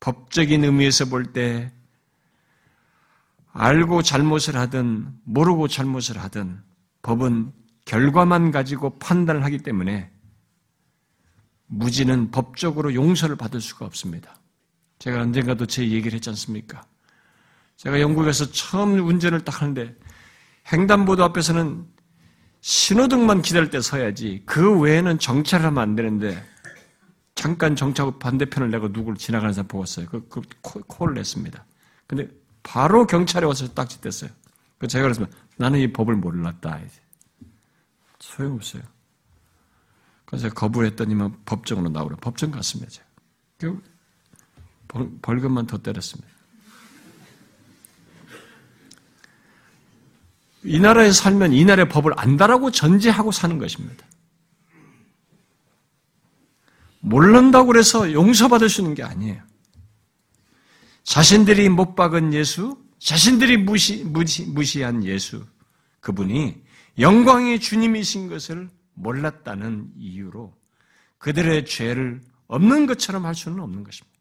[0.00, 1.70] 법적인 의미에서 볼 때
[3.52, 6.62] 알고 잘못을 하든 모르고 잘못을 하든
[7.02, 7.52] 법은
[7.84, 10.10] 결과만 가지고 판단을 하기 때문에
[11.66, 14.40] 무지는 법적으로 용서를 받을 수가 없습니다.
[14.98, 16.86] 제가 언젠가도 제 얘기를 했지 않습니까?
[17.76, 19.94] 제가 영국에서 처음 운전을 딱 하는데
[20.72, 21.86] 횡단보도 앞에서는
[22.60, 26.42] 신호등만 기다릴 때 서야지 그 외에는 정차를 하면 안 되는데
[27.34, 30.06] 잠깐 정차하고 반대편을 내가 누구를 지나가는 사람 보았어요.
[30.06, 31.64] 그, 그 코, 를 냈습니다.
[32.06, 32.28] 근데
[32.62, 34.30] 바로 경찰에 와서 딱지댔어요.
[34.78, 36.80] 그 제가 그랬으면 나는 이 법을 몰랐다.
[38.18, 38.82] 소용없어요.
[40.24, 42.90] 그래서 거부했더니만 법정으로 나오려 법정 갔습니다.
[42.90, 43.74] 제가.
[45.22, 46.33] 벌금만 더 때렸습니다.
[50.64, 54.06] 이 나라에 살면 이 나라의 법을 안다라고 전제하고 사는 것입니다.
[57.00, 59.42] 모른다고 해서 용서받을 수 있는 게 아니에요.
[61.02, 65.44] 자신들이 못 박은 예수, 자신들이 무시, 무시, 무시한 예수,
[66.00, 66.62] 그분이
[66.98, 70.54] 영광의 주님이신 것을 몰랐다는 이유로
[71.18, 74.18] 그들의 죄를 없는 것처럼 할 수는 없는 것입니다.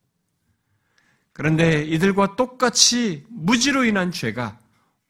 [1.31, 4.59] 그런데 이들과 똑같이 무지로 인한 죄가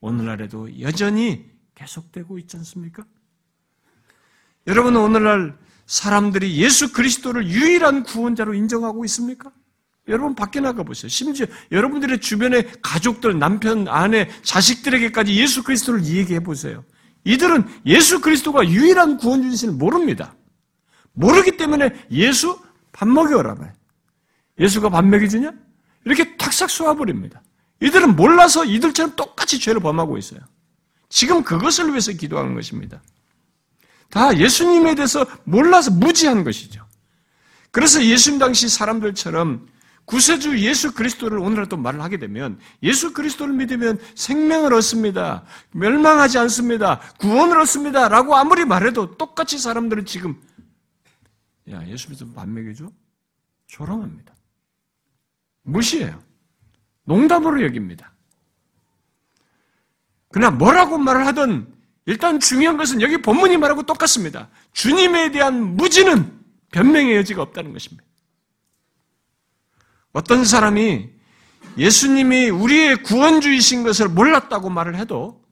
[0.04, 3.06] 오늘날에도 여전히 계속되고 있지 않습니까?
[4.66, 9.50] 여러분은 오늘날 사람들이 예수 그리스도를 유일한 구원자로 인정하고 있습니까?
[10.08, 11.08] 여러분 밖에 나가 보세요.
[11.08, 16.84] 심지어 여러분들의 주변의 가족들, 남편, 아내, 자식들에게까지 예수 그리스도를 얘기해 보세요.
[17.24, 20.36] 이들은 예수 그리스도가 유일한 구원주신을 모릅니다.
[21.12, 22.60] 모르기 때문에 예수
[22.92, 23.74] 밥 먹여라 말.
[24.58, 25.54] 예수가 밥 먹여주냐?
[26.04, 27.42] 이렇게 탁싹 쏘아버립니다.
[27.80, 30.40] 이들은 몰라서 이들처럼 똑같이 죄를 범하고 있어요.
[31.08, 33.02] 지금 그것을 위해서 기도하는 것입니다.
[34.10, 36.86] 다 예수님에 대해서 몰라서 무지한 것이죠.
[37.70, 39.68] 그래서 예수님 당시 사람들처럼
[40.04, 45.44] 구세주 예수 그리스도를 오늘날 또 말을 하게 되면 예수 그리스도를 믿으면 생명을 얻습니다.
[45.72, 47.00] 멸망하지 않습니다.
[47.18, 48.08] 구원을 얻습니다.
[48.08, 50.40] 라고 아무리 말해도 똑같이 사람들은 지금
[51.70, 52.92] 야 예수 믿으면 반맥이죠?
[53.66, 54.34] 조롱합니다.
[55.62, 56.22] 무시해요.
[57.04, 58.12] 농담으로 여깁니다.
[60.30, 61.72] 그러나 뭐라고 말을 하든
[62.06, 64.48] 일단 중요한 것은 여기 본문이 말하고 똑같습니다.
[64.72, 66.38] 주님에 대한 무지는
[66.72, 68.04] 변명의 여지가 없다는 것입니다.
[70.12, 71.10] 어떤 사람이
[71.76, 75.42] 예수님이 우리의 구원주이신 것을 몰랐다고 말을 해도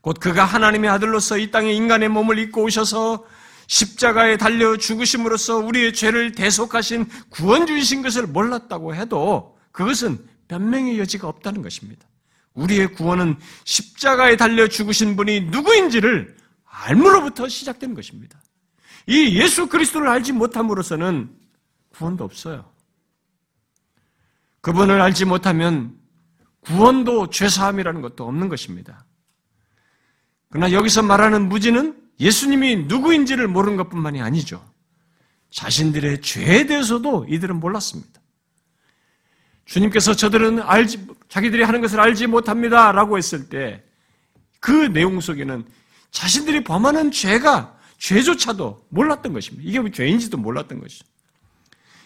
[0.00, 3.24] 곧 그가 하나님의 아들로서 이 땅에 인간의 몸을 입고 오셔서
[3.68, 12.06] 십자가에 달려 죽으심으로써 우리의 죄를 대속하신 구원주이신 것을 몰랐다고 해도 그것은 변명의 여지가 없다는 것입니다.
[12.54, 18.40] 우리의 구원은 십자가에 달려 죽으신 분이 누구인지를 알므로부터 시작된 것입니다.
[19.06, 21.34] 이 예수 그리스도를 알지 못함으로써는
[21.90, 22.70] 구원도 없어요.
[24.60, 25.98] 그분을 알지 못하면
[26.60, 29.04] 구원도 죄사함이라는 것도 없는 것입니다.
[30.50, 34.64] 그러나 여기서 말하는 무지는 예수님이 누구인지를 모르는 것뿐만이 아니죠.
[35.50, 38.21] 자신들의 죄에 대해서도 이들은 몰랐습니다.
[39.64, 42.92] 주님께서 저들은 알지, 자기들이 하는 것을 알지 못합니다.
[42.92, 43.82] 라고 했을 때
[44.62, 45.64] 그 내용 속에는
[46.12, 49.68] 자신들이 범하는 죄가 죄조차도 몰랐던 것입니다.
[49.68, 51.04] 이게 죄인지도 몰랐던 것이죠.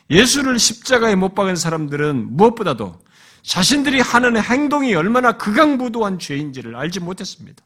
[0.09, 2.99] 예수를 십자가에 못 박은 사람들은 무엇보다도
[3.43, 7.63] 자신들이 하는 행동이 얼마나 극악무도한 죄인지를 알지 못했습니다.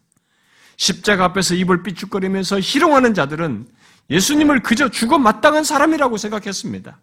[0.76, 3.68] 십자가 앞에서 입을 삐죽거리면서 희롱하는 자들은
[4.10, 6.98] 예수님을 그저 죽어 마땅한 사람이라고 생각했습니다.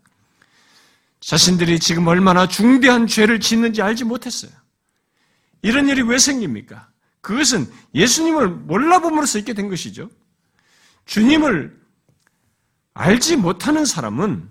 [1.20, 4.51] 자신들이 지금 얼마나 중대한 죄를 짓는지 알지 못했어요.
[5.61, 6.89] 이런 일이 왜 생깁니까?
[7.22, 10.09] 그것은 예수님을 몰라봄으로써 있게 된 것이죠.
[11.05, 11.78] 주님을
[12.93, 14.49] 알지 못하는 사람은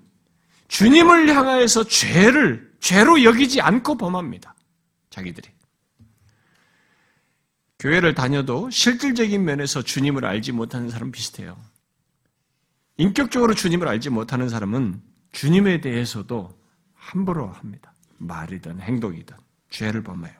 [0.68, 4.54] 주님을 향하여서 죄를 죄로 여기지 않고 범합니다.
[5.10, 5.48] 자기들이.
[7.78, 11.56] 교회를 다녀도 실질적인 면에서 주님을 알지 못하는 사람 비슷해요.
[12.96, 15.02] 인격적으로 주님을 알지 못하는 사람은
[15.32, 16.55] 주님에 대해서도
[17.06, 17.92] 함부로 합니다.
[18.18, 19.36] 말이든 행동이든
[19.70, 20.34] 죄를 범해요.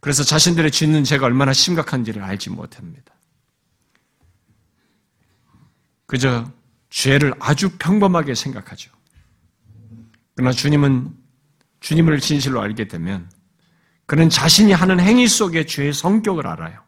[0.00, 3.14] 그래서 자신들의 짓는 죄가 얼마나 심각한지를 알지 못합니다.
[6.06, 6.50] 그저
[6.90, 8.92] 죄를 아주 평범하게 생각하죠.
[10.34, 11.12] 그러나 주님은
[11.80, 13.28] 주님을 진실로 알게 되면
[14.06, 16.82] 그는 자신이 하는 행위 속의 죄의 성격을 알아요.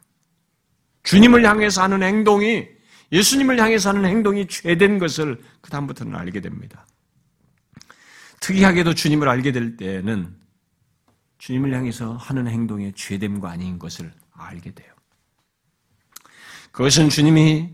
[1.02, 2.66] 주님을 향해서 하는 행동이
[3.12, 6.86] 예수님을 향해서 하는 행동이 죄된 것을 그 다음부터는 알게 됩니다.
[8.40, 10.36] 특이하게도 주님을 알게 될 때는
[11.38, 14.92] 주님을 향해서 하는 행동의 죄됨과 아닌 것을 알게 돼요.
[16.72, 17.70] 그것은 주님이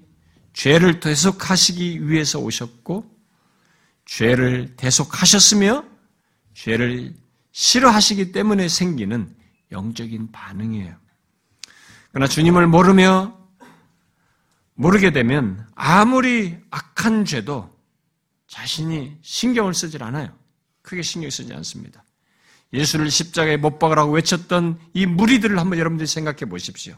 [0.53, 3.15] 죄를 대속하시기 위해서 오셨고,
[4.05, 5.85] 죄를 대속하셨으며,
[6.55, 7.15] 죄를
[7.53, 9.35] 싫어하시기 때문에 생기는
[9.73, 10.97] 영적인 반응이에요.
[12.11, 13.37] 그러나 주님을 모르며
[14.75, 17.75] 모르게 되면 아무리 악한 죄도
[18.47, 20.37] 자신이 신경을 쓰질 않아요.
[20.87, 22.05] 크게 신경 쓰지 않습니다.
[22.73, 26.95] 예수를 십자가에 못 박으라고 외쳤던 이 무리들을 한번 여러분들이 생각해 보십시오.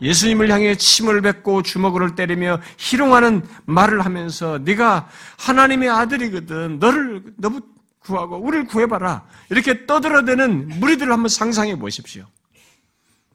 [0.00, 5.08] 예수님을 향해 침을 뱉고 주먹을 때리며 희롱하는 말을 하면서 네가
[5.38, 6.78] 하나님의 아들이거든.
[6.78, 7.60] 너를 너무
[8.00, 9.26] 구하고 우리를 구해봐라.
[9.50, 12.26] 이렇게 떠들어대는 무리들을 한번 상상해 보십시오.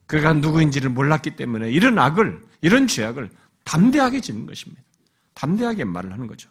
[0.06, 3.30] 그가 누구인지를 몰랐기 때문에 이런 악을, 이런 죄악을
[3.64, 4.82] 담대하게 짓는 것입니다.
[5.34, 6.48] 담대하게 말을 하는 거죠.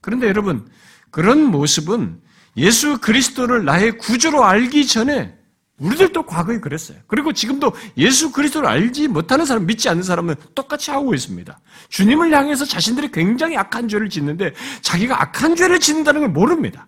[0.00, 0.68] 그런데 여러분,
[1.10, 2.20] 그런 모습은
[2.56, 5.34] 예수 그리스도를 나의 구주로 알기 전에
[5.78, 6.98] 우리들도 과거에 그랬어요.
[7.08, 11.58] 그리고 지금도 예수 그리스도를 알지 못하는 사람, 믿지 않는 사람은 똑같이 하고 있습니다.
[11.88, 16.86] 주님을 향해서 자신들이 굉장히 악한 죄를 짓는데 자기가 악한 죄를 짓는다는 걸 모릅니다.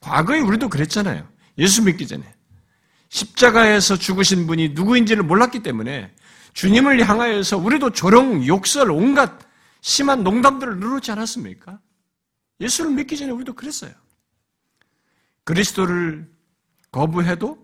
[0.00, 1.26] 과거에 우리도 그랬잖아요.
[1.58, 2.22] 예수 믿기 전에.
[3.08, 6.10] 십자가에서 죽으신 분이 누구인지를 몰랐기 때문에
[6.54, 9.38] 주님을 향하여서 우리도 조롱, 욕설, 온갖
[9.80, 11.78] 심한 농담들을 누르지 않았습니까?
[12.60, 13.92] 예수를 믿기 전에 우리도 그랬어요.
[15.44, 16.30] 그리스도를
[16.90, 17.58] 거부해도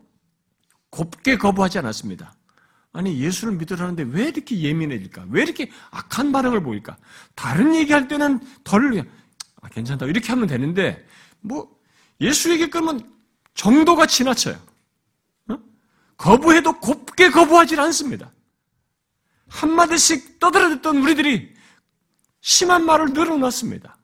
[0.91, 2.35] 곱게 거부하지 않았습니다.
[2.93, 5.27] 아니 예수를 믿으라는데 왜 이렇게 예민해질까?
[5.31, 6.97] 왜 이렇게 악한 반응을 보일까?
[7.35, 9.07] 다른 얘기할 때는 덜
[9.61, 11.07] 아, 괜찮다 이렇게 하면 되는데
[11.41, 11.79] 뭐
[12.21, 13.13] 예수 얘기 끌면
[13.55, 14.59] 정도가 지나쳐요.
[15.51, 15.59] 어?
[16.17, 18.33] 거부해도 곱게 거부하지 않습니다.
[19.49, 21.55] 한마디씩 떠들어댔던 우리들이
[22.41, 23.97] 심한 말을 늘어놨습니다.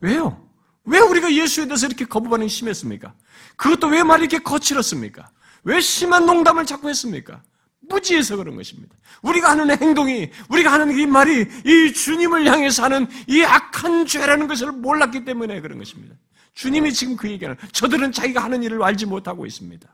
[0.00, 0.45] 왜요?
[0.86, 3.14] 왜 우리가 예수에 대해서 이렇게 거부 반응이 심했습니까?
[3.56, 5.28] 그것도 왜 말이 이렇게 거칠었습니까?
[5.64, 7.42] 왜 심한 농담을 자꾸 했습니까?
[7.88, 8.94] 무지해서 그런 것입니다.
[9.22, 14.72] 우리가 하는 행동이, 우리가 하는 이 말이 이 주님을 향해서 하는 이 악한 죄라는 것을
[14.72, 16.14] 몰랐기 때문에 그런 것입니다.
[16.54, 19.88] 주님이 지금 그 얘기하는, 저들은 자기가 하는 일을 알지 못하고 있습니다.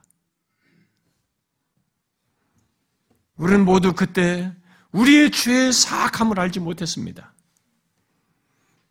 [3.36, 4.52] 우리는 모두 그때
[4.92, 7.31] 우리의 죄의 사악함을 알지 못했습니다.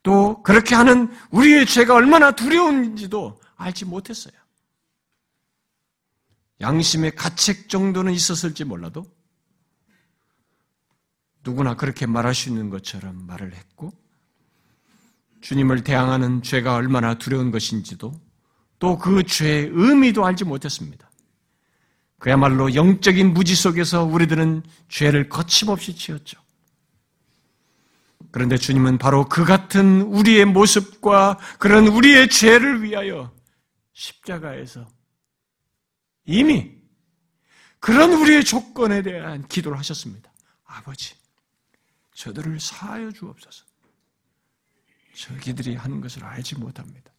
[0.04, 4.34] 또 그렇게 하는 우리의 죄가 얼마나 두려운지도 알지 못했어요.
[6.60, 9.06] 양심의 가책 정도는 있었을지 몰라도
[11.43, 13.91] 누구나 그렇게 말할 수 있는 것처럼 말을 했고
[15.41, 18.14] 주님을 대항하는 죄가 얼마나 두려운 것인지도
[18.80, 21.10] 또 그 죄의 의미도 알지 못했습니다.
[22.18, 26.41] 그야말로 영적인 무지 속에서 우리들은 죄를 거침없이 지었죠.
[28.32, 33.32] 그런데 주님은 바로 그 같은 우리의 모습과 그런 우리의 죄를 위하여
[33.94, 34.88] 십자가에서
[36.26, 36.72] 이미
[37.80, 40.32] 그런 우리의 조건에 대한 기도를 하셨습니다.
[40.64, 41.16] 아버지,
[42.14, 43.66] 저들을 사하여 주옵소서.
[45.14, 47.12] 저기들이 하는 것을 알지 못합니다.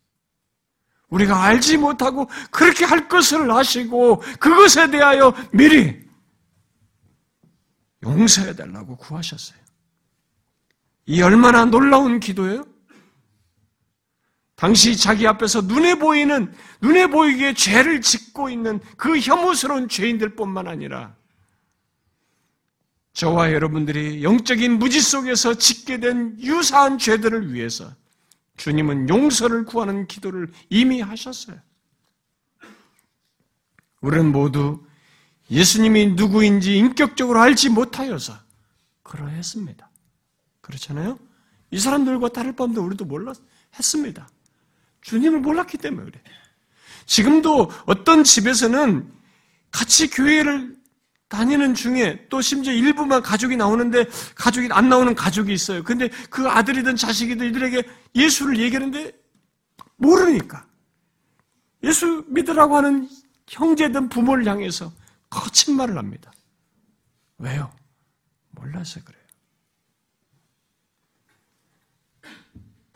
[1.08, 6.02] 우리가 알지 못하고 그렇게 할 것을 하시고 그것에 대하여 미리
[8.02, 9.61] 용서해 달라고 구하셨어요.
[11.06, 12.66] 이 얼마나 놀라운 기도예요?
[14.54, 21.16] 당시 자기 앞에서 눈에 보이는, 눈에 보이게 죄를 짓고 있는 그 혐오스러운 죄인들 뿐만 아니라
[23.12, 27.92] 저와 여러분들이 영적인 무지 속에서 짓게 된 유사한 죄들을 위해서
[28.56, 31.58] 주님은 용서를 구하는 기도를 이미 하셨어요.
[34.00, 34.84] 우리는 모두
[35.50, 38.34] 예수님이 누구인지 인격적으로 알지 못하여서
[39.02, 39.91] 그러했습니다.
[40.62, 41.18] 그렇잖아요?
[41.70, 43.36] 이 사람들과 다를 바없는 우리도 몰랐,
[43.78, 44.28] 했습니다.
[45.02, 46.22] 주님을 몰랐기 때문에 그래.
[47.06, 49.12] 지금도 어떤 집에서는
[49.70, 50.76] 같이 교회를
[51.28, 54.04] 다니는 중에 또 심지어 일부만 가족이 나오는데
[54.34, 55.82] 가족이 안 나오는 가족이 있어요.
[55.82, 57.82] 근데 그 아들이든 자식이든 이들에게
[58.14, 59.12] 예수를 얘기하는데
[59.96, 60.66] 모르니까.
[61.84, 63.08] 예수 믿으라고 하는
[63.48, 64.92] 형제든 부모를 향해서
[65.30, 66.30] 거친 말을 합니다.
[67.38, 67.72] 왜요?
[68.50, 69.21] 몰라서 그래요.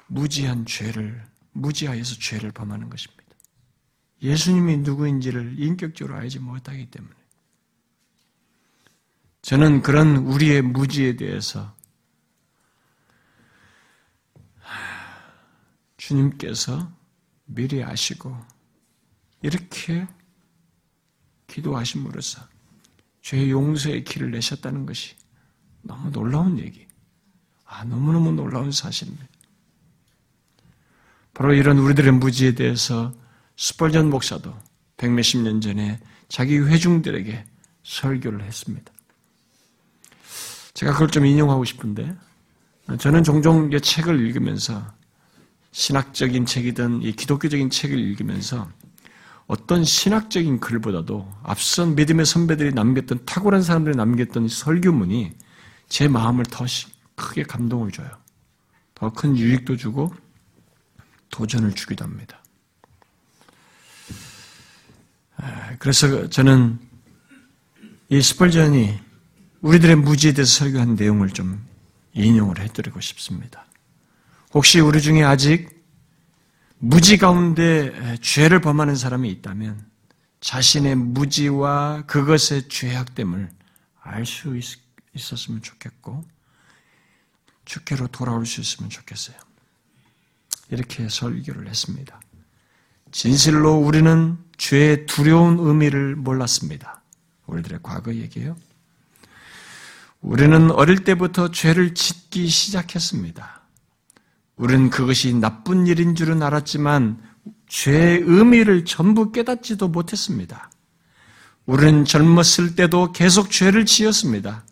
[0.06, 3.24] 무지한 죄를, 무지하여서 죄를 범하는 것입니다.
[4.22, 7.14] 예수님이 누구인지를 인격적으로 알지 못하기 때문에.
[9.42, 11.76] 저는 그런 우리의 무지에 대해서
[15.96, 16.92] 주님께서
[17.44, 18.36] 미리 아시고
[19.42, 20.06] 이렇게
[21.46, 22.42] 기도하심으로써
[23.22, 25.16] 죄 용서의 길을 내셨다는 것이
[25.82, 26.86] 너무 놀라운 얘기.
[27.64, 29.26] 아, 너무너무 놀라운 사실입니다.
[31.36, 33.12] 바로 이런 우리들의 무지에 대해서
[33.58, 34.54] 스펄전 목사도
[34.96, 37.44] 백몇십 년 전에 자기 회중들에게
[37.82, 38.90] 설교를 했습니다.
[40.72, 42.16] 제가 그걸 좀 인용하고 싶은데,
[42.98, 44.82] 저는 종종 이 책을 읽으면서
[45.72, 48.66] 신학적인 책이든 이 기독교적인 책을 읽으면서
[49.46, 55.32] 어떤 신학적인 글보다도 앞선 믿음의 선배들이 남겼던 탁월한 사람들이 남겼던 설교문이
[55.90, 56.64] 제 마음을 더
[57.14, 58.08] 크게 감동을 줘요.
[58.94, 60.14] 더 큰 유익도 주고
[61.30, 62.42] 도전을 주기도 합니다.
[65.78, 66.78] 그래서 저는
[68.08, 68.98] 이 스펄전이
[69.60, 71.66] 우리들의 무지에 대해서 설교한 내용을 좀
[72.12, 73.66] 인용을 해드리고 싶습니다.
[74.54, 75.84] 혹시 우리 중에 아직
[76.78, 79.84] 무지 가운데 죄를 범하는 사람이 있다면
[80.40, 83.50] 자신의 무지와 그것의 죄악됨을
[84.02, 84.58] 알 수
[85.14, 86.24] 있었으면 좋겠고
[87.64, 89.36] 주께로 돌아올 수 있으면 좋겠어요.
[90.70, 92.20] 이렇게 설교를 했습니다.
[93.12, 97.02] 진실로 우리는 죄의 두려운 의미를 몰랐습니다.
[97.46, 98.56] 우리들의 과거 얘기예요.
[100.20, 103.60] 우리는 어릴 때부터 죄를 짓기 시작했습니다.
[104.56, 107.22] 우리는 그것이 나쁜 일인 줄은 알았지만
[107.68, 110.70] 죄의 의미를 전부 깨닫지도 못했습니다.
[111.66, 114.64] 우리는 젊었을 때도 계속 죄를 지었습니다.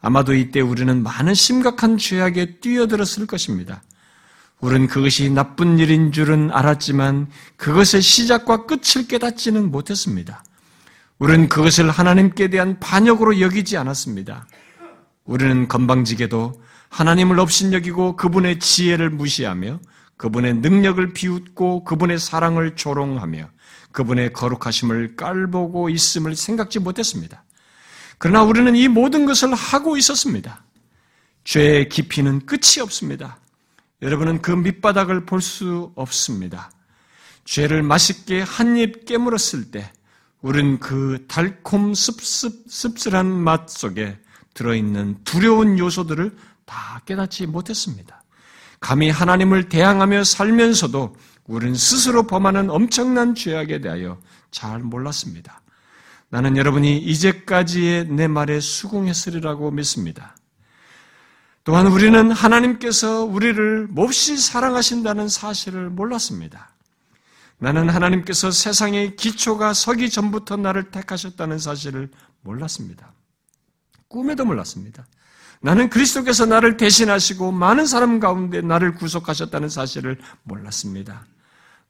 [0.00, 3.82] 아마도 이때 우리는 많은 심각한 죄악에 뛰어들었을 것입니다.
[4.60, 10.44] 우리는 그것이 나쁜 일인 줄은 알았지만 그것의 시작과 끝을 깨닫지는 못했습니다.
[11.18, 14.46] 우리는 그것을 하나님께 대한 반역으로 여기지 않았습니다.
[15.24, 19.80] 우리는 건방지게도 하나님을 업신여기고 그분의 지혜를 무시하며
[20.16, 23.50] 그분의 능력을 비웃고 그분의 사랑을 조롱하며
[23.92, 27.44] 그분의 거룩하심을 깔보고 있음을 생각지 못했습니다.
[28.18, 30.64] 그러나 우리는 이 모든 것을 하고 있었습니다.
[31.44, 33.38] 죄의 깊이는 끝이 없습니다.
[34.02, 36.70] 여러분은 그 밑바닥을 볼 수 없습니다.
[37.44, 39.90] 죄를 맛있게 한 입 깨물었을 때
[40.40, 44.18] 우리는 그 달콤 씁씁 씁쓸한 맛 속에
[44.54, 48.22] 들어있는 두려운 요소들을 다 깨닫지 못했습니다.
[48.80, 54.20] 감히 하나님을 대항하며 살면서도 우리는 스스로 범하는 엄청난 죄악에 대하여
[54.50, 55.62] 잘 몰랐습니다.
[56.28, 60.36] 나는 여러분이 이제까지의 내 말에 수긍했으리라고 믿습니다.
[61.68, 66.70] 또한 우리는 하나님께서 우리를 몹시 사랑하신다는 사실을 몰랐습니다.
[67.58, 72.08] 나는 하나님께서 세상의 기초가 서기 전부터 나를 택하셨다는 사실을
[72.40, 73.12] 몰랐습니다.
[74.08, 75.06] 꿈에도 몰랐습니다.
[75.60, 81.26] 나는 그리스도께서 나를 대신하시고 많은 사람 가운데 나를 구속하셨다는 사실을 몰랐습니다.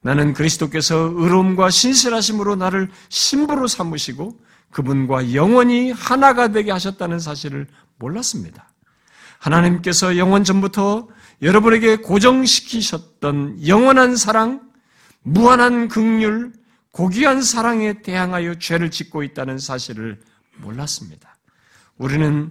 [0.01, 4.41] 나는 그리스도께서 의로움과 신실하심으로 나를 신부로 삼으시고
[4.73, 7.69] 그분과 영원히 하나가 되게 하셨다는 사실을
[8.01, 8.69] 몰랐습니다.
[9.39, 11.09] 하나님께서 영원 전부터
[11.43, 14.69] 여러분에게 고정시키셨던 영원한 사랑,
[15.23, 16.53] 무한한 극률,
[16.91, 20.21] 고귀한 사랑에 대항하여 죄를 짓고 있다는 사실을
[20.57, 21.37] 몰랐습니다.
[21.97, 22.51] 우리는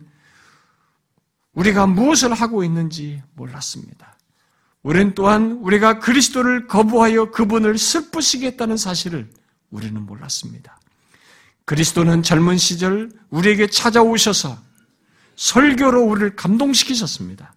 [1.53, 4.15] 우리가 무엇을 하고 있는지 몰랐습니다.
[4.83, 9.29] 우리는 또한 우리가 그리스도를 거부하여 그분을 슬프시겠다는 사실을
[9.69, 10.79] 우리는 몰랐습니다.
[11.65, 14.66] 그리스도는 젊은 시절 우리에게 찾아오셔서
[15.38, 17.53] 설교로 우리를 감동시키셨습니다.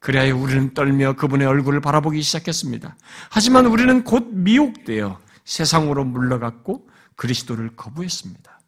[0.00, 2.96] 그래야 우리는 떨며 그분의 얼굴을 바라보기 시작했습니다.
[3.30, 8.58] 하지만 우리는 곧 미혹되어 세상으로 물러갔고 그리스도를 거부했습니다.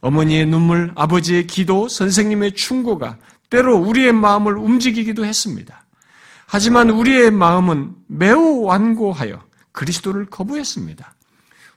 [0.00, 3.16] 어머니의 눈물, 아버지의 기도, 선생님의 충고가
[3.50, 5.84] 때로 우리의 마음을 움직이기도 했습니다.
[6.46, 9.42] 하지만 우리의 마음은 매우 완고하여
[9.72, 11.14] 그리스도를 거부했습니다.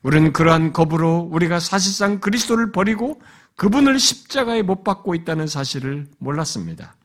[0.03, 3.21] 우리는 그러한 거부로 우리가 사실상 그리스도를 버리고
[3.59, 6.95] 그분을 십자가에 못 박고 있다는 사실을 몰랐습니다.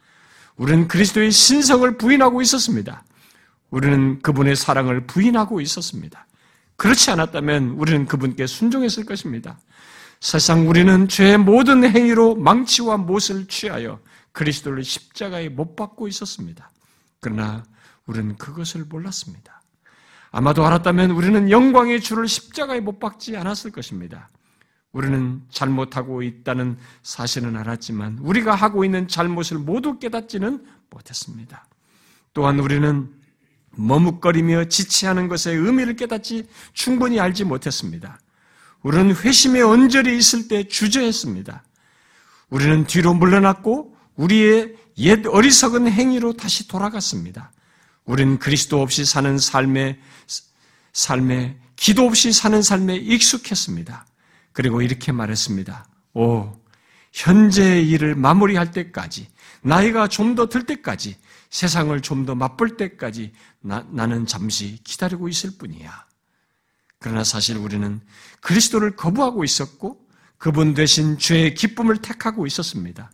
[0.56, 3.02] 우리는 그리스도의 신성을 부인하고 있었습니다.
[3.70, 6.28] 우리는 그분의 사랑을 부인하고 있었습니다.
[6.76, 9.58] 그렇지 않았다면 우리는 그분께 순종했을 것입니다.
[10.20, 13.98] 사실상 우리는 죄의 모든 행위로 망치와 못을 취하여
[14.30, 16.70] 그리스도를 십자가에 못 박고 있었습니다.
[17.18, 17.64] 그러나
[18.06, 19.60] 우리는 그것을 몰랐습니다.
[20.30, 24.28] 아마도 알았다면 우리는 영광의 주를 십자가에 못 박지 않았을 것입니다.
[24.94, 31.66] 우리는 잘못하고 있다는 사실은 알았지만 우리가 하고 있는 잘못을 모두 깨닫지는 못했습니다.
[32.32, 33.12] 또한 우리는
[33.72, 38.20] 머뭇거리며 지체하는 것의 의미를 깨닫지 충분히 알지 못했습니다.
[38.82, 41.64] 우리는 회심의 언저리 있을 때 주저했습니다.
[42.50, 47.50] 우리는 뒤로 물러났고 우리의 옛 어리석은 행위로 다시 돌아갔습니다.
[48.04, 49.98] 우리는 그리스도 없이 사는 삶에
[50.92, 54.06] 삶에 기도 없이 사는 삶에 익숙했습니다.
[54.54, 55.86] 그리고 이렇게 말했습니다.
[56.14, 56.58] 오,
[57.12, 59.28] 현재의 일을 마무리할 때까지,
[59.62, 61.16] 나이가 좀 더 들 때까지,
[61.50, 66.06] 세상을 좀 더 맛볼 때까지 나, 나는 잠시 기다리고 있을 뿐이야.
[66.98, 68.00] 그러나 사실 우리는
[68.40, 70.00] 그리스도를 거부하고 있었고,
[70.38, 73.10] 그분 대신 죄의 기쁨을 택하고 있었습니다.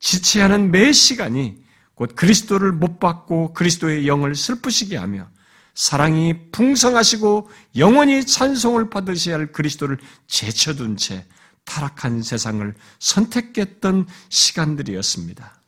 [0.00, 1.64] 지체하는 매 시간이
[1.94, 5.28] 곧 그리스도를 못 받고 그리스도의 영을 슬프시게 하며
[5.74, 11.26] 사랑이 풍성하시고 영원히 찬송을 받으셔야 할 그리스도를 제쳐둔 채
[11.64, 15.60] 타락한 세상을 선택했던 시간들이었습니다.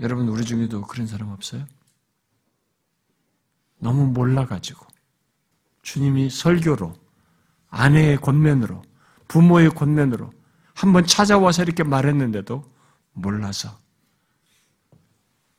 [0.00, 1.66] 여러분, 우리 중에도 그런 사람 없어요?
[3.78, 4.86] 너무 몰라가지고,
[5.82, 6.94] 주님이 설교로,
[7.68, 8.82] 아내의 권면으로,
[9.28, 10.32] 부모의 권면으로
[10.74, 12.64] 한번 찾아와서 이렇게 말했는데도
[13.12, 13.78] 몰라서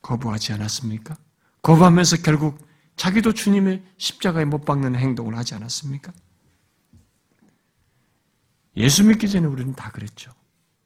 [0.02, 1.16] 거부하지 않았습니까?
[1.64, 6.12] 거부하면서 결국 자기도 주님의 십자가에 못 박는 행동을 하지 않았습니까?
[8.76, 10.32] 예수 믿기 전에 우리는 다 그랬죠.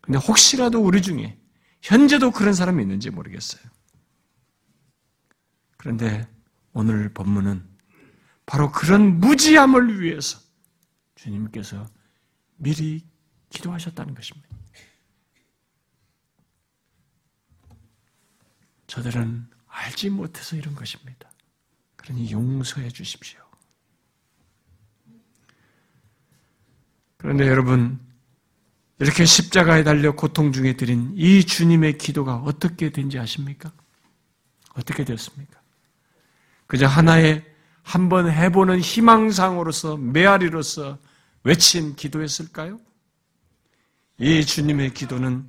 [0.01, 1.37] 근데 혹시라도 우리 중에
[1.83, 3.63] 현재도 그런 사람이 있는지 모르겠어요.
[5.77, 6.29] 그런데
[6.73, 7.69] 오늘 본문은
[8.47, 10.39] 바로 그런 무지함을 위해서
[11.17, 11.87] 주님께서
[12.57, 13.05] 미리
[13.51, 14.49] 기도하셨다는 것입니다.
[18.87, 21.31] 저들은 알지 못해서 이런 것입니다.
[21.97, 23.41] 그러니 용서해 주십시오.
[27.17, 27.99] 그런데 여러분,
[29.01, 33.73] 이렇게 십자가에 달려 고통 중에 드린 이 주님의 기도가 어떻게 된지 아십니까?
[34.75, 35.61] 어떻게 되었습니까?
[36.67, 37.45] 그저 하나의
[37.83, 40.99] 한번 해보는 희망상으로서 메아리로서
[41.45, 42.81] 외친 기도였을까요?
[44.19, 45.47] 이 주님의 기도는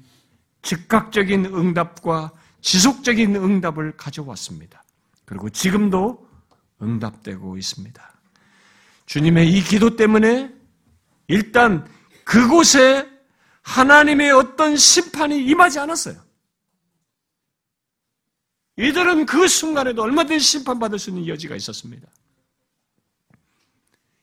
[0.61, 2.31] 즉각적인 응답과
[2.61, 4.83] 지속적인 응답을 가져왔습니다.
[5.25, 6.27] 그리고 지금도
[6.81, 8.13] 응답되고 있습니다.
[9.05, 10.53] 주님의 이 기도 때문에
[11.27, 11.87] 일단
[12.23, 13.07] 그곳에
[13.61, 16.29] 하나님의 어떤 심판이 임하지 않았어요.
[18.77, 22.07] 이들은 그 순간에도 얼마든지 심판받을 수 있는 여지가 있었습니다.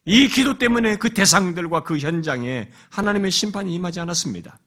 [0.06, 4.58] 이 기도 때문에 그 대상들과 그 현장에 하나님의 심판이 임하지 않았습니다.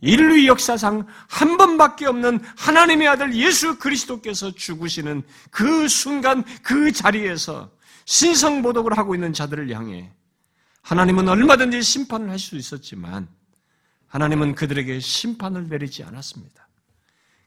[0.00, 7.70] 인류 역사상 한 번밖에 없는 하나님의 아들 예수 그리스도께서 죽으시는 그 순간 그 자리에서
[8.04, 10.12] 신성보독을 하고 있는 자들을 향해
[10.82, 13.28] 하나님은 얼마든지 심판을 할 수 있었지만
[14.06, 16.68] 하나님은 그들에게 심판을 내리지 않았습니다.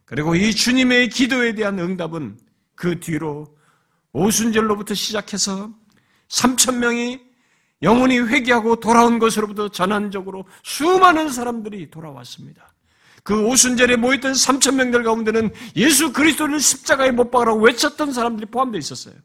[0.05, 2.37] 그리고 이 주님의 기도에 대한 응답은
[2.75, 3.57] 그 뒤로
[4.11, 5.71] 오순절로부터 시작해서
[6.27, 7.28] 3천 명이
[7.81, 12.73] 영혼이 회개하고 돌아온 것으로부터 전환적으로 수많은 사람들이 돌아왔습니다.
[13.23, 19.15] 그 오순절에 모였던 3천 명들 가운데는 예수 그리스도를 십자가에 못 박으라고 외쳤던 사람들이 포함되어 있었어요.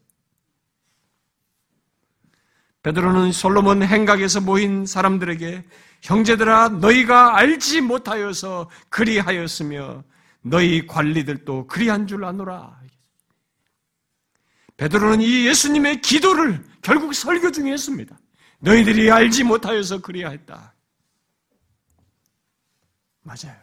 [2.82, 5.64] 베드로는 솔로몬 행각에서 모인 사람들에게
[6.02, 10.04] 형제들아 너희가 알지 못하여서 그리하였으며
[10.42, 12.78] 너희 관리들도 그리한 줄 아노라.
[14.76, 18.18] 베드로는 이 예수님의 기도를 결국 설교 중에 했습니다.
[18.64, 20.74] 너희들이 알지 못하여서 그리하였다.
[23.22, 23.56] 맞아요.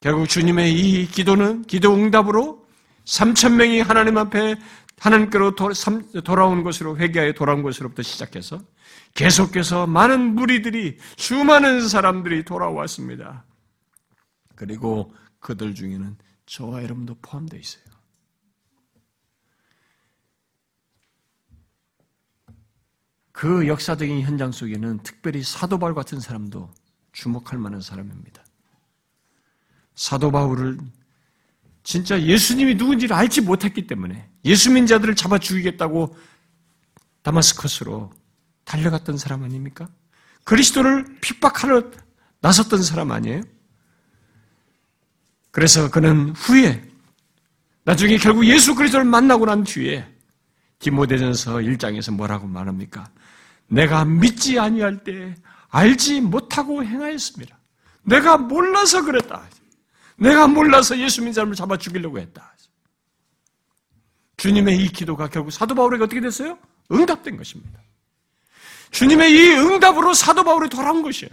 [0.00, 2.66] 결국 주님의 이 기도는 기도 응답으로
[3.04, 4.56] 3천 명이 하나님 앞에
[4.98, 5.54] 하나님께로
[6.24, 8.60] 돌아온 것으로 회개하여 돌아온 것으로부터 시작해서
[9.14, 13.44] 계속해서 많은 무리들이 수많은 사람들이 돌아왔습니다.
[14.56, 17.87] 그리고 그들 중에는 저와 여러분도 포함되어 있어요.
[23.38, 26.74] 그 역사적인 현장 속에는 특별히 사도 바울 같은 사람도
[27.12, 28.42] 주목할 만한 사람입니다.
[29.94, 30.76] 사도 바울을
[31.84, 36.16] 진짜 예수님이 누군지를 알지 못했기 때문에 예수 민 자들을 잡아 죽이겠다고
[37.22, 38.12] 다마스커스로
[38.64, 39.88] 달려갔던 사람 아닙니까?
[40.42, 41.92] 그리스도를 핍박하러
[42.40, 43.42] 나섰던 사람 아니에요?
[45.52, 46.82] 그래서 그는 후에
[47.84, 50.12] 나중에 결국 예수 그리스도를 만나고 난 뒤에
[50.80, 53.08] 디모데전서 1장에서 뭐라고 말합니까?
[53.68, 55.34] 내가 믿지 아니할 때
[55.68, 57.58] 알지 못하고 행하였습니다.
[58.02, 59.48] 내가 몰라서 그랬다.
[60.16, 62.54] 내가 몰라서 예수 믿는 사람을 잡아 죽이려고 했다.
[64.38, 66.58] 주님의 이 기도가 결국 사도 바울에게 어떻게 됐어요?
[66.90, 67.80] 응답된 것입니다.
[68.90, 71.32] 주님의 이 응답으로 사도 바울이 돌아온 것이에요.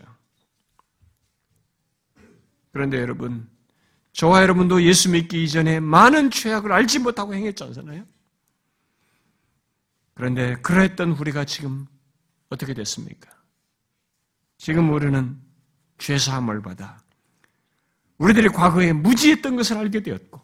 [2.72, 3.48] 그런데 여러분,
[4.12, 8.04] 저와 여러분도 예수 믿기 이전에 많은 죄악을 알지 못하고 행했지 않잖아요?
[10.14, 11.88] 그런데 그러했던 우리가 지금
[12.50, 13.30] 어떻게 됐습니까?
[14.58, 15.38] 지금 우리는
[15.98, 17.02] 죄사함을 받아
[18.18, 20.41] 우리들이 과거에 무지했던 것을 알게 되었고,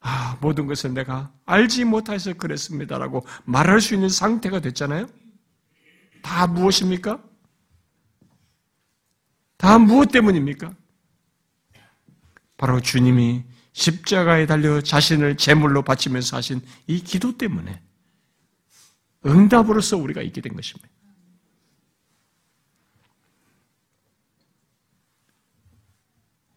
[0.00, 5.08] 아, 모든 것을 내가 알지 못해서 그랬습니다라고 말할 수 있는 상태가 됐잖아요?
[6.22, 7.22] 다 무엇입니까?
[9.56, 10.72] 다 무엇 때문입니까?
[12.56, 17.82] 바로 주님이 십자가에 달려 자신을 제물로 바치면서 하신 이 기도 때문에
[19.26, 20.88] 응답으로서 우리가 있게 된 것입니다.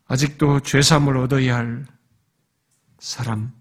[0.05, 1.85] 아직도 죄삼을 얻어야 할
[2.97, 3.53] 사람,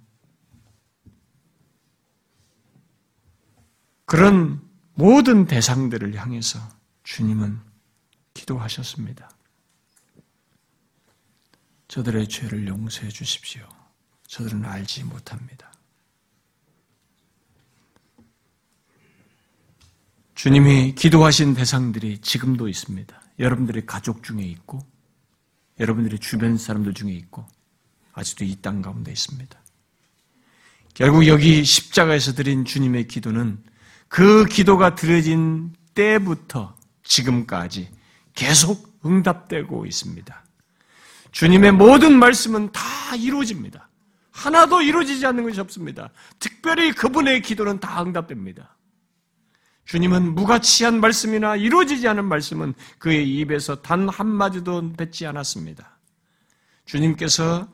[4.07, 6.59] 그런 모든 대상들을 향해서
[7.05, 7.61] 주님은
[8.33, 9.31] 기도하셨습니다.
[11.89, 13.69] 저들의 죄를 용서해 주십시오.
[14.27, 15.68] 저들은 알지 못합니다.
[20.39, 23.21] 주님이 기도하신 대상들이 지금도 있습니다.
[23.41, 24.79] 여러분들의 가족 중에 있고,
[25.81, 27.45] 여러분들의 주변 사람들 중에 있고
[28.13, 29.61] 아직도 이 땅 가운데 있습니다.
[30.95, 33.59] 결국 여기 십자가에서 드린 주님의 기도는
[34.07, 37.91] 그 기도가 드려진 때부터 지금까지
[38.37, 40.45] 계속 응답되고 있습니다.
[41.33, 43.89] 주님의 모든 말씀은 다 이루어집니다.
[44.31, 46.11] 하나도 이루어지지 않는 것이 없습니다.
[46.39, 48.78] 특별히 그분의 기도는 다 응답됩니다.
[49.89, 55.99] 주님은 무가치한 말씀이나 이루어지지 않은 말씀은 그의 입에서 단 한마디도 뱉지 않았습니다.
[56.85, 57.67] 주님께서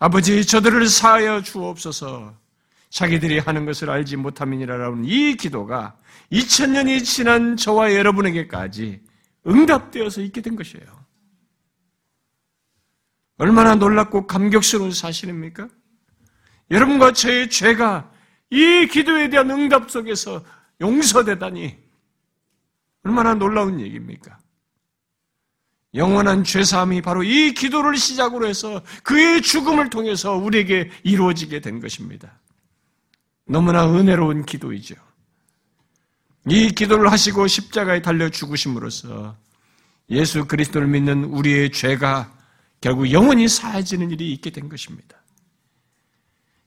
[0.00, 2.36] 아버지 저들을 사하여 주옵소서
[2.90, 5.96] 자기들이 하는 것을 알지 못함이니라라는 이 기도가
[6.32, 9.00] 2000년이 지난 저와 여러분에게까지
[9.46, 11.04] 응답되어서 있게 된 것이에요.
[13.38, 15.68] 얼마나 놀랍고 감격스러운 사실입니까?
[16.72, 18.10] 여러분과 저의 죄가
[18.50, 20.42] 이 기도에 대한 응답 속에서
[20.80, 21.76] 용서되다니
[23.04, 24.38] 얼마나 놀라운 얘기입니까?
[25.94, 32.40] 영원한 죄사함이 바로 이 기도를 시작으로 해서 그의 죽음을 통해서 우리에게 이루어지게 된 것입니다.
[33.46, 34.96] 너무나 은혜로운 기도이죠.
[36.48, 39.36] 이 기도를 하시고 십자가에 달려 죽으심으로써
[40.10, 42.32] 예수 그리스도를 믿는 우리의 죄가
[42.80, 45.16] 결국 영원히 사해지는 일이 있게 된 것입니다.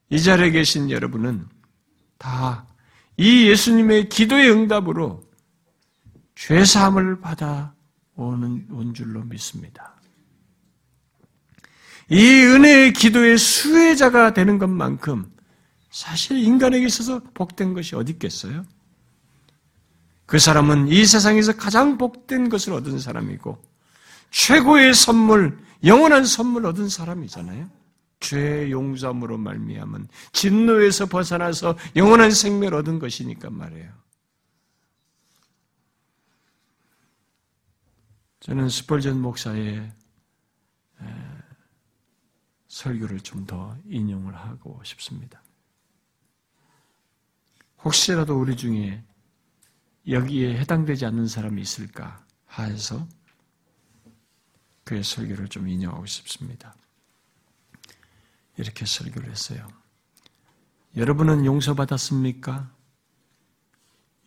[0.09, 1.47] 이 자리에 계신 여러분은
[2.17, 2.65] 다
[3.17, 5.27] 이 예수님의 기도의 응답으로
[6.35, 7.73] 죄사함을 받아
[8.15, 9.95] 오는 온 줄로 믿습니다.
[12.09, 15.29] 이 은혜의 기도의 수혜자가 되는 것만큼
[15.89, 18.65] 사실 인간에게 있어서 복된 것이 어디 있겠어요?
[20.25, 23.57] 그 사람은 이 세상에서 가장 복된 것을 얻은 사람이고
[24.29, 27.69] 최고의 선물, 영원한 선물 얻은 사람이잖아요.
[28.19, 33.91] 죄 용서함으로 말미암은 진노에서 벗어나서 영원한 생명을 얻은 것이니까 말이에요.
[38.39, 39.91] 저는 스펄전 목사의
[42.67, 45.41] 설교를 좀 더 인용을 하고 싶습니다.
[47.83, 49.03] 혹시라도 우리 중에
[50.07, 52.25] 여기에 해당되지 않는 사람이 있을까
[52.57, 53.07] 해서
[54.83, 56.75] 그의 설교를 좀 인용하고 싶습니다.
[58.57, 59.67] 이렇게 설교를 했어요.
[60.95, 62.71] 여러분은 용서받았습니까?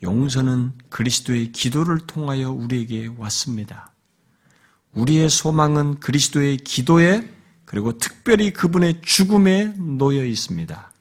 [0.03, 3.93] 용서는 그리스도의 기도를 통하여 우리에게 왔습니다.
[4.93, 7.33] 우리의 소망은 그리스도의 기도에
[7.64, 10.93] 그리고 특별히 그분의 죽음에 놓여 있습니다.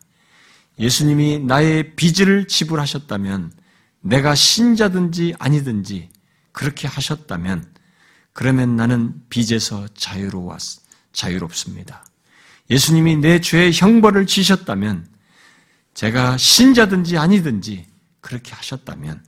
[0.80, 3.54] 예수님이 나의 빚을 지불하셨다면
[4.02, 6.10] 내가 신자든지 아니든지
[6.52, 7.74] 그렇게 하셨다면
[8.34, 12.06] 그러면 나는 빚에서 자유로웠, 자유롭습니다.
[12.70, 15.08] 예수님이 내 죄의 형벌을 지셨다면,
[15.94, 17.86] 제가 신자든지 아니든지
[18.22, 19.24] 그렇게 하셨다면,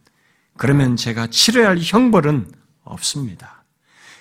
[0.57, 2.51] 그러면 제가 치러야 할 형벌은
[2.83, 3.63] 없습니다.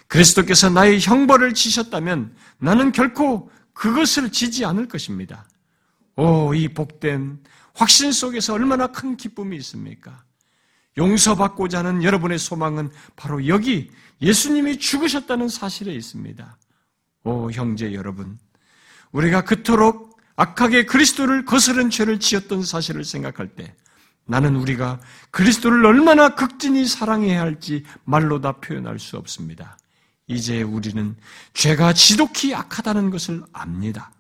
[0.07, 5.49] 그리스도께서 나의 형벌을 지셨다면 나는 결코 그것을 지지 않을 것입니다.
[6.17, 7.39] 오, 이 복된
[7.75, 10.25] 확신 속에서 얼마나 큰 기쁨이 있습니까?
[10.99, 13.91] 용서받고자 하는 여러분의 소망은 바로 여기
[14.21, 16.59] 예수님이 죽으셨다는 사실에 있습니다.
[17.25, 18.39] 오, 형제 여러분.
[19.13, 23.75] 우리가 그토록 악하게 그리스도를 거스른 죄를 지었던 사실을 생각할 때
[24.27, 25.01] 나는 우리가
[25.31, 29.77] 그리스도를 얼마나 극진히 사랑해야 할지 말로 다 표현할 수 없습니다.
[30.29, 31.17] 이제 우리는
[31.53, 34.13] 죄가 지독히 악하다는 것을 압니다.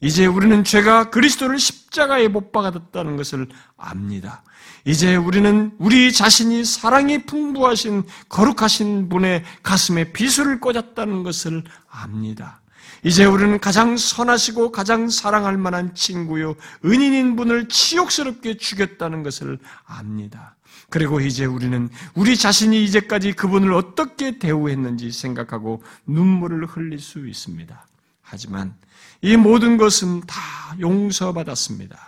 [0.00, 4.42] 이제 우리는 죄가 그리스도를 십자가에 못 박았다는 것을 압니다.
[4.84, 12.60] 이제 우리는 우리 자신이 사랑이 풍부하신 거룩하신 분의 가슴에 비수를 꽂았다는 것을 압니다.
[13.04, 20.56] 이제 우리는 가장 선하시고 가장 사랑할 만한 친구요 은인인 분을 치욕스럽게 죽였다는 것을 압니다.
[20.88, 27.86] 그리고 이제 우리는 우리 자신이 이제까지 그분을 어떻게 대우했는지 생각하고 눈물을 흘릴 수 있습니다.
[28.22, 28.74] 하지만
[29.20, 30.40] 이 모든 것은 다
[30.80, 31.98] 용서받았습니다.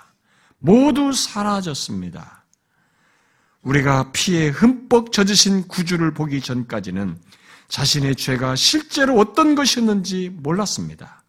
[0.59, 2.45] 모두 사라졌습니다.
[3.63, 7.19] 우리가 피에 흠뻑 젖으신 구주를 보기 전까지는
[7.69, 11.23] 자신의 죄가 실제로 어떤 것이었는지 몰랐습니다.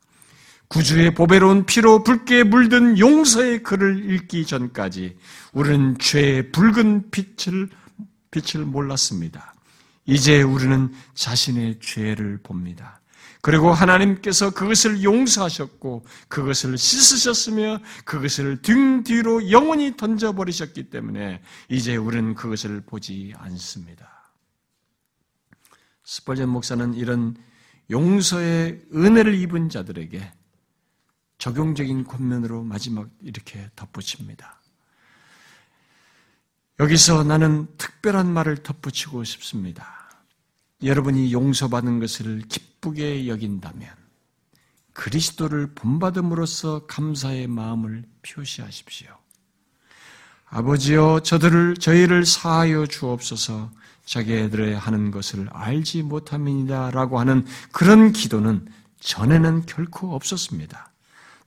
[0.67, 5.15] 구주의 보배로운 피로 붉게 물든 용서의 글을 읽기 전까지
[5.53, 7.69] 우리는 죄의 붉은 빛을,
[8.31, 9.53] 빛을 몰랐습니다.
[10.05, 12.99] 이제 우리는 자신의 죄를 봅니다.
[13.41, 22.81] 그리고 하나님께서 그것을 용서하셨고 그것을 씻으셨으며 그것을 등 뒤로 영원히 던져버리셨기 때문에 이제 우리는 그것을
[22.81, 24.16] 보지 않습니다.
[26.07, 27.35] 스펄전 목사는 이런
[27.91, 30.31] 용서의 은혜를 입은 자들에게
[31.37, 34.61] 적용적인 권면으로 마지막 이렇게 덧붙입니다.
[36.79, 40.09] 여기서 나는 특별한 말을 덧붙이고 싶습니다.
[40.81, 43.89] 여러분이 용서받은 것을 기쁘게 여긴다면
[44.93, 49.09] 그리스도를 본받음으로써 감사의 마음을 표시하십시오.
[50.45, 53.69] 아버지여 저들을 저희를 사하여 주옵소서
[54.07, 58.65] 자기들의 하는 것을 알지 못함이니다라고 하는 그런 기도는
[59.01, 60.91] 전에는 결코 없었습니다.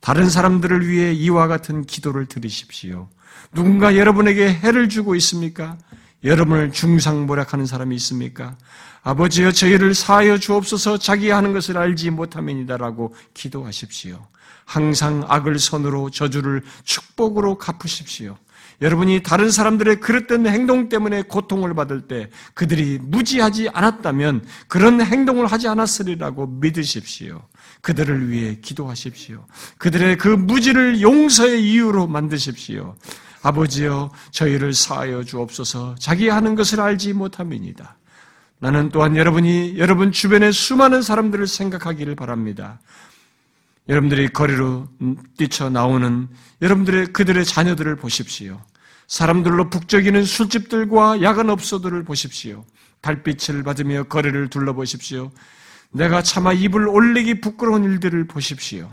[0.01, 3.09] 다른 사람들을 위해 이와 같은 기도를 들으십시오.
[3.53, 5.77] 누군가 여러분에게 해를 주고 있습니까?
[6.23, 8.57] 여러분을 중상모략하는 사람이 있습니까?
[9.03, 14.27] 아버지여 저희를 사하여 주옵소서 자기 하는 것을 알지 못함이니다라고 기도하십시오.
[14.67, 18.37] 항상 악을 선으로 저주를 축복으로 갚으십시오.
[18.81, 25.69] 여러분이 다른 사람들의 그릇된 행동 때문에 고통을 받을 때 그들이 무지하지 않았다면 그런 행동을 하지
[25.69, 27.43] 않았으리라고 믿으십시오.
[27.83, 29.45] 그들을 위해 기도하십시오.
[29.79, 32.97] 그들의 그 무지를 용서의 이유로 만드십시오.
[33.43, 37.97] 아버지여 저희를 사하여 주옵소서 자기 하는 것을 알지 못함이니다.
[38.59, 42.79] 나는 또한 여러분이 여러분 주변의 수많은 사람들을 생각하기를 바랍니다.
[43.89, 44.89] 여러분들이 거리로
[45.37, 46.29] 뛰쳐 나오는
[46.61, 48.61] 여러분들의 그들의 자녀들을 보십시오.
[49.11, 52.65] 사람들로 북적이는 술집들과 야간업소들을 보십시오.
[53.01, 55.33] 달빛을 받으며 거리를 둘러보십시오.
[55.91, 58.89] 내가 차마 입을 올리기 부끄러운 일들을 보십시오.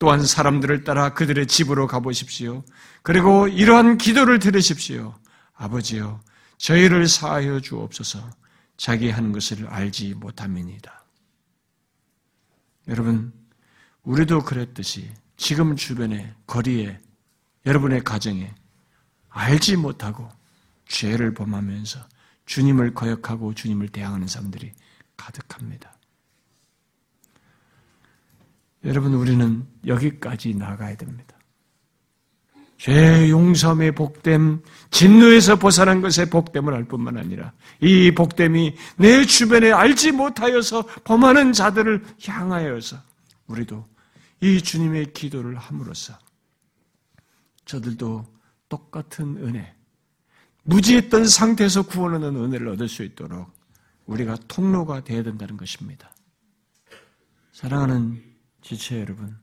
[0.00, 2.64] 또한 사람들을 따라 그들의 집으로 가보십시오.
[3.02, 5.14] 그리고 이러한 기도를 들으십시오.
[5.54, 6.20] 아버지여,
[6.58, 8.28] 저희를 사하여 주옵소서.
[8.76, 11.04] 자기 하는 것을 알지 못함이니다.
[12.88, 13.32] 여러분,
[14.02, 16.98] 우리도 그랬듯이 지금 주변에, 거리에,
[17.66, 18.52] 여러분의 가정에
[19.30, 20.28] 알지 못하고
[20.86, 22.00] 죄를 범하면서
[22.46, 24.72] 주님을 거역하고 주님을 대항하는 사람들이
[25.16, 25.92] 가득합니다.
[28.84, 31.36] 여러분, 우리는 여기까지 나가야 됩니다.
[32.80, 40.12] 죄 용서함의 복됨, 진노에서 벗어난 것의 복됨을 알 뿐만 아니라 이 복됨이 내 주변에 알지
[40.12, 42.96] 못하여서 범하는 자들을 향하여서
[43.48, 43.86] 우리도
[44.40, 46.14] 이 주님의 기도를 함으로써
[47.66, 48.24] 저들도
[48.70, 49.74] 똑같은 은혜,
[50.62, 53.52] 무지했던 상태에서 구원하는 은혜를 얻을 수 있도록
[54.06, 56.14] 우리가 통로가 되어야 된다는 것입니다.
[57.52, 58.22] 사랑하는
[58.62, 59.36] 지체 여러분,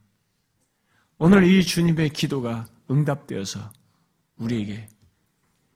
[1.20, 3.72] 오늘 이 주님의 기도가 응답되어서
[4.38, 4.90] 우리에게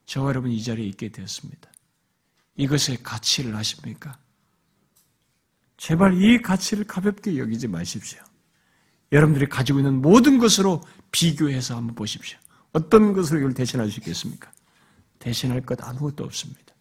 [0.06, 1.70] 저와 여러분 이 자리에 있게 되었습니다.
[2.56, 4.18] 이것의 가치를 아십니까?
[5.78, 8.20] 제발 이 가치를 가볍게 여기지 마십시오.
[9.12, 10.82] 여러분들이 가지고 있는 모든 것으로
[11.12, 12.38] 비교해서 한번 보십시오.
[12.74, 14.52] 어떤 것으로 이걸 대신할 수 있겠습니까?
[15.20, 16.74] 대신할 것 아무것도 없습니다.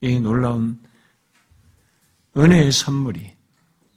[0.00, 0.80] 이 놀라운
[2.36, 3.34] 은혜의 선물이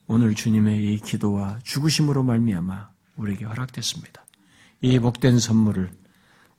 [0.08, 4.26] 오늘 주님의 이 기도와 죽으심으로 말미암아 우리에게 허락됐습니다.
[4.82, 5.92] 이 복된 선물을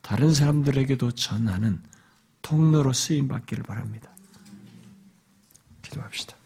[0.02, 1.82] 다른 사람들에게도 전하는
[2.42, 4.14] 통로로 쓰임 받기를 바랍니다.
[5.82, 6.39] 기도합시다.